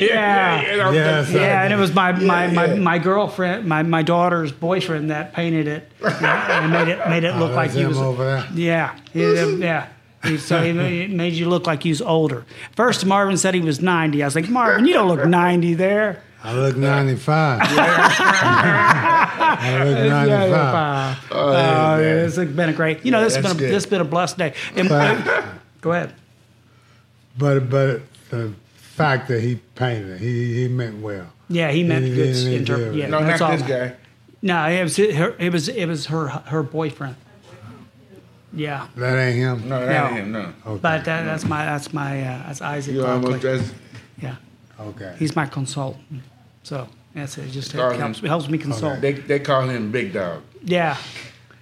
Yeah, 0.00 0.62
yeah, 0.62 0.92
Yes, 0.92 1.30
yeah, 1.30 1.62
and 1.62 1.72
it 1.72 1.76
was 1.76 1.94
my 1.94 2.12
my, 2.12 2.46
my, 2.48 2.66
yeah. 2.66 2.74
my 2.76 2.98
girlfriend, 2.98 3.66
my, 3.66 3.82
my 3.82 4.02
daughter's 4.02 4.52
boyfriend 4.52 5.10
that 5.10 5.32
painted 5.34 5.66
it 5.68 5.90
and 6.02 6.72
made 6.72 6.88
it 6.88 7.08
made 7.08 7.24
it 7.24 7.34
oh, 7.34 7.38
look 7.38 7.52
Oh, 7.52 7.54
like 7.54 7.68
that's 7.70 7.78
you 7.78 7.84
him 7.84 7.88
was 7.90 7.98
over 7.98 8.24
there. 8.24 8.46
yeah, 8.54 8.96
he- 9.12 9.56
yeah. 9.60 9.88
So 10.38 10.62
he 10.62 10.70
it 10.70 11.10
made 11.10 11.32
you 11.34 11.48
look 11.48 11.66
like 11.66 11.84
you 11.84 11.90
was 11.92 12.02
older. 12.02 12.44
First, 12.76 13.06
Marvin 13.06 13.36
said 13.38 13.54
he 13.54 13.60
was 13.60 13.80
90. 13.80 14.22
I 14.22 14.26
was 14.26 14.34
like, 14.34 14.48
Marvin, 14.50 14.84
you 14.84 14.92
don't 14.92 15.08
look 15.08 15.24
90 15.26 15.74
there. 15.74 16.22
I 16.42 16.54
look 16.54 16.76
95. 16.76 17.60
I 18.82 19.84
look 19.84 19.98
95. 20.08 21.28
Oh, 21.32 21.52
yeah, 21.52 21.96
man. 21.98 22.18
it's 22.26 22.36
been 22.36 22.68
a 22.68 22.72
great. 22.72 23.04
You 23.04 23.10
know, 23.10 23.22
this 23.22 23.34
has 23.36 23.42
been 23.44 23.52
a, 23.56 23.58
good. 23.58 23.68
this 23.70 23.84
has 23.84 23.86
been 23.90 24.00
a 24.00 24.04
blessed 24.04 24.38
day. 24.38 24.54
And, 24.74 24.88
But- 24.88 25.44
go 25.80 25.92
ahead. 25.92 26.14
But 27.38 27.70
but 27.70 28.02
the 28.30 28.52
fact 28.74 29.28
that 29.28 29.40
he 29.40 29.56
painted 29.74 30.10
it, 30.10 30.20
he 30.20 30.62
he 30.62 30.68
meant 30.68 31.00
well. 31.00 31.26
Yeah, 31.48 31.70
he 31.70 31.84
meant 31.84 32.04
He 32.04 32.14
good 32.14 32.32
didn't 32.34 32.52
interpret. 32.52 32.92
do 32.92 32.98
it. 32.98 33.02
Yeah, 33.02 33.06
No, 33.08 33.24
that's 33.24 33.40
not 33.40 33.50
all. 33.52 33.56
this 33.56 33.66
guy. 33.66 33.96
No, 34.42 34.66
it 34.66 34.82
was 34.82 34.96
her. 34.96 35.34
It 35.38 35.52
was 35.52 35.68
it 35.68 35.86
was 35.86 36.06
her 36.06 36.28
her 36.28 36.62
boyfriend. 36.62 37.16
Yeah, 38.52 38.88
That 38.96 39.16
ain't 39.16 39.36
him. 39.36 39.68
No, 39.68 39.86
that 39.86 39.88
No. 39.88 40.08
ain't 40.08 40.16
him. 40.26 40.32
No. 40.32 40.40
Okay. 40.66 40.80
but 40.82 41.04
that, 41.04 41.24
that's 41.24 41.44
my 41.44 41.64
that's 41.64 41.92
my 41.94 42.20
uh, 42.20 42.46
that's 42.48 42.60
Isaac 42.60 42.94
You 42.94 43.06
almost 43.06 43.42
Buckley. 43.42 43.58
that's 43.58 43.72
Yeah, 44.20 44.34
okay. 44.80 45.14
he's 45.18 45.34
my 45.36 45.46
consultant. 45.46 46.22
So 46.62 46.88
that's 47.14 47.38
it. 47.38 47.50
Just 47.50 47.72
Call 47.74 47.90
him- 47.90 48.00
helps 48.00 48.20
helps 48.20 48.48
me 48.48 48.58
consult. 48.58 49.00
they 49.00 49.12
they 49.12 49.38
call 49.38 49.68
him 49.68 49.90
Big 49.90 50.12
Dog. 50.12 50.42
Yeah, 50.62 50.96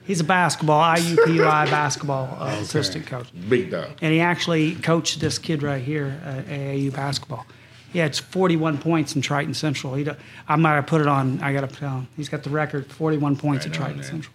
he's 0.04 0.20
a 0.20 0.24
basketball 0.24 0.80
IUPUI 0.96 1.70
basketball 1.70 2.36
uh, 2.40 2.56
assistant 2.60 3.06
coach, 3.06 3.28
Big 3.48 3.70
Dog. 3.70 3.90
and 4.02 4.12
he 4.12 4.20
actually 4.20 4.74
coached 4.76 5.20
this 5.20 5.38
kid 5.38 5.62
right 5.62 5.82
here 5.82 6.20
at 6.24 6.46
AAU 6.46 6.92
basketball. 6.94 7.46
He 7.92 8.00
had 8.00 8.14
41 8.14 8.78
points 8.78 9.16
in 9.16 9.22
Triton 9.22 9.54
Central. 9.54 9.94
He, 9.94 10.06
I 10.46 10.56
might 10.56 10.74
have 10.74 10.86
put 10.86 11.00
it 11.00 11.06
on. 11.06 11.40
I 11.40 11.54
got 11.54 11.66
to 11.66 11.74
tell 11.74 11.90
him. 12.00 12.08
He's 12.18 12.28
got 12.28 12.42
the 12.42 12.50
record, 12.50 12.84
41 12.92 13.36
points 13.36 13.64
Right 13.64 13.74
at 13.74 13.80
Triton 13.80 13.96
man. 14.00 14.04
Central. 14.06 14.34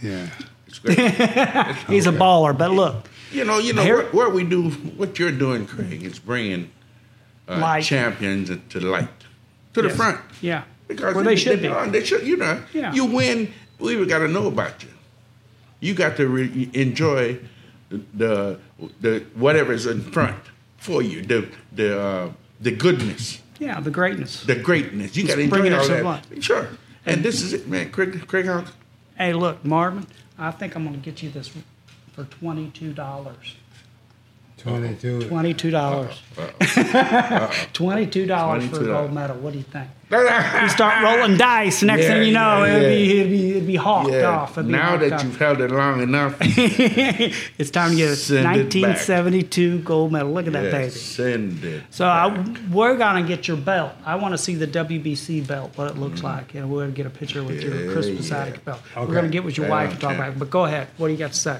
Yeah. 0.00 0.28
It's 0.68 0.78
great. 0.78 0.96
He's 1.88 2.06
a 2.06 2.12
baller. 2.12 2.56
But 2.56 2.70
look, 2.70 3.08
you 3.32 3.44
know, 3.44 3.58
you 3.58 3.72
know 3.72 3.82
Here- 3.82 3.96
what, 4.04 4.14
what 4.14 4.32
we 4.32 4.44
do, 4.44 4.70
what 4.70 5.18
you're 5.18 5.32
doing, 5.32 5.66
Craig, 5.66 6.04
is 6.04 6.20
bringing 6.20 6.70
uh, 7.48 7.58
Light. 7.58 7.84
champions 7.84 8.48
to 8.48 8.80
the 8.80 8.86
light, 8.86 9.08
to 9.74 9.82
the 9.82 9.90
front. 9.90 10.20
yeah, 10.40 10.64
Because 10.88 11.14
where 11.14 11.24
they 11.24 11.36
should 11.36 11.60
be. 11.62 11.68
are. 11.68 11.86
They 11.88 12.04
should, 12.04 12.26
you 12.26 12.36
know. 12.36 12.62
Yeah. 12.72 12.92
You 12.94 13.04
win, 13.06 13.52
we 13.78 14.04
got 14.06 14.20
to 14.20 14.28
know 14.28 14.46
about 14.46 14.82
you. 14.82 14.88
You 15.80 15.94
got 15.94 16.16
to 16.16 16.26
re- 16.28 16.70
enjoy 16.72 17.38
the, 17.90 18.00
the 18.14 18.58
the 19.00 19.24
whatever's 19.34 19.86
in 19.86 20.00
front 20.00 20.36
for 20.78 21.02
you, 21.02 21.22
the 21.22 21.48
the 21.72 22.00
uh, 22.00 22.32
the 22.60 22.70
goodness, 22.70 23.40
Yeah, 23.58 23.80
the 23.80 23.90
greatness. 23.90 24.42
the 24.44 24.54
greatness. 24.56 25.14
You 25.16 25.26
got 25.26 25.36
to 25.36 25.48
bring 25.48 25.66
enjoy 25.66 25.78
it 25.78 25.80
all 25.80 25.88
that. 25.88 26.04
life. 26.04 26.42
Sure. 26.42 26.68
And 27.04 27.22
this 27.22 27.42
is 27.42 27.52
it, 27.52 27.68
man. 27.68 27.90
Craig, 27.90 28.26
Craig 28.26 28.46
House. 28.46 28.68
Hey, 29.18 29.34
look, 29.34 29.62
Marvin, 29.64 30.06
I 30.38 30.50
think 30.52 30.74
I'm 30.74 30.84
going 30.84 30.98
to 30.98 31.04
get 31.04 31.22
you 31.22 31.28
this 31.30 31.48
for 31.48 32.24
$22. 34.64 35.28
22. 35.28 35.74
$22. 35.74 36.08
$22 37.72 38.70
for 38.70 38.80
a 38.82 38.84
gold 38.84 39.12
medal. 39.12 39.36
What 39.36 39.52
do 39.52 39.58
you 39.58 39.64
think? 39.64 39.88
You 40.10 40.68
start 40.68 41.02
rolling 41.02 41.36
dice. 41.36 41.82
Next 41.82 42.02
Yeah, 42.04 42.08
thing 42.14 42.28
you 42.28 42.32
know, 42.34 42.64
yeah, 42.64 42.76
it'd, 42.76 42.88
be, 42.88 43.18
it'd, 43.20 43.32
be, 43.32 43.50
it'd 43.50 43.66
be 43.66 43.76
hawked 43.76 44.10
Yeah. 44.12 44.28
off. 44.30 44.52
It'd 44.52 44.66
be 44.66 44.72
Now 44.72 44.90
hawked 44.90 45.00
that 45.00 45.12
off. 45.14 45.24
you've 45.24 45.38
held 45.38 45.60
it 45.60 45.70
long 45.70 46.02
enough, 46.02 46.36
it's 46.40 47.70
time 47.70 47.90
to 47.90 47.96
get 47.96 48.10
a 48.10 48.16
Send 48.16 48.40
it 48.40 48.44
back. 48.44 48.56
1972 48.56 49.78
gold 49.80 50.12
medal. 50.12 50.32
Look 50.32 50.46
at 50.46 50.52
that 50.52 50.70
baby. 50.70 50.90
send 50.90 51.64
it. 51.64 51.82
So 51.90 52.06
I, 52.06 52.44
we're 52.70 52.96
gonna 52.96 53.26
get 53.26 53.48
your 53.48 53.56
belt. 53.56 53.92
I 54.04 54.14
want 54.16 54.32
to 54.34 54.38
see 54.38 54.54
the 54.54 54.66
WBC 54.68 55.46
belt, 55.46 55.72
what 55.76 55.90
it 55.90 55.98
looks 55.98 56.22
like, 56.22 56.54
and 56.54 56.70
we're 56.70 56.82
gonna 56.82 56.92
get 56.92 57.06
a 57.06 57.10
picture 57.10 57.42
with 57.42 57.60
your 57.62 57.72
Mm. 57.74 57.86
Yeah, 57.86 57.92
Christmas 57.92 58.30
yeah. 58.30 58.38
attic 58.38 58.64
belt. 58.64 58.80
Okay. 58.96 59.06
We're 59.06 59.14
gonna 59.14 59.28
get 59.28 59.42
with 59.44 59.56
your 59.56 59.66
Right 59.68 59.86
wife 59.86 59.86
on, 59.88 59.92
and 59.92 60.00
talk 60.00 60.14
about 60.14 60.28
it. 60.32 60.38
But 60.38 60.50
go 60.50 60.64
ahead. 60.64 60.86
What 60.96 61.08
do 61.08 61.12
you 61.12 61.18
got 61.18 61.32
to 61.32 61.38
say? 61.38 61.58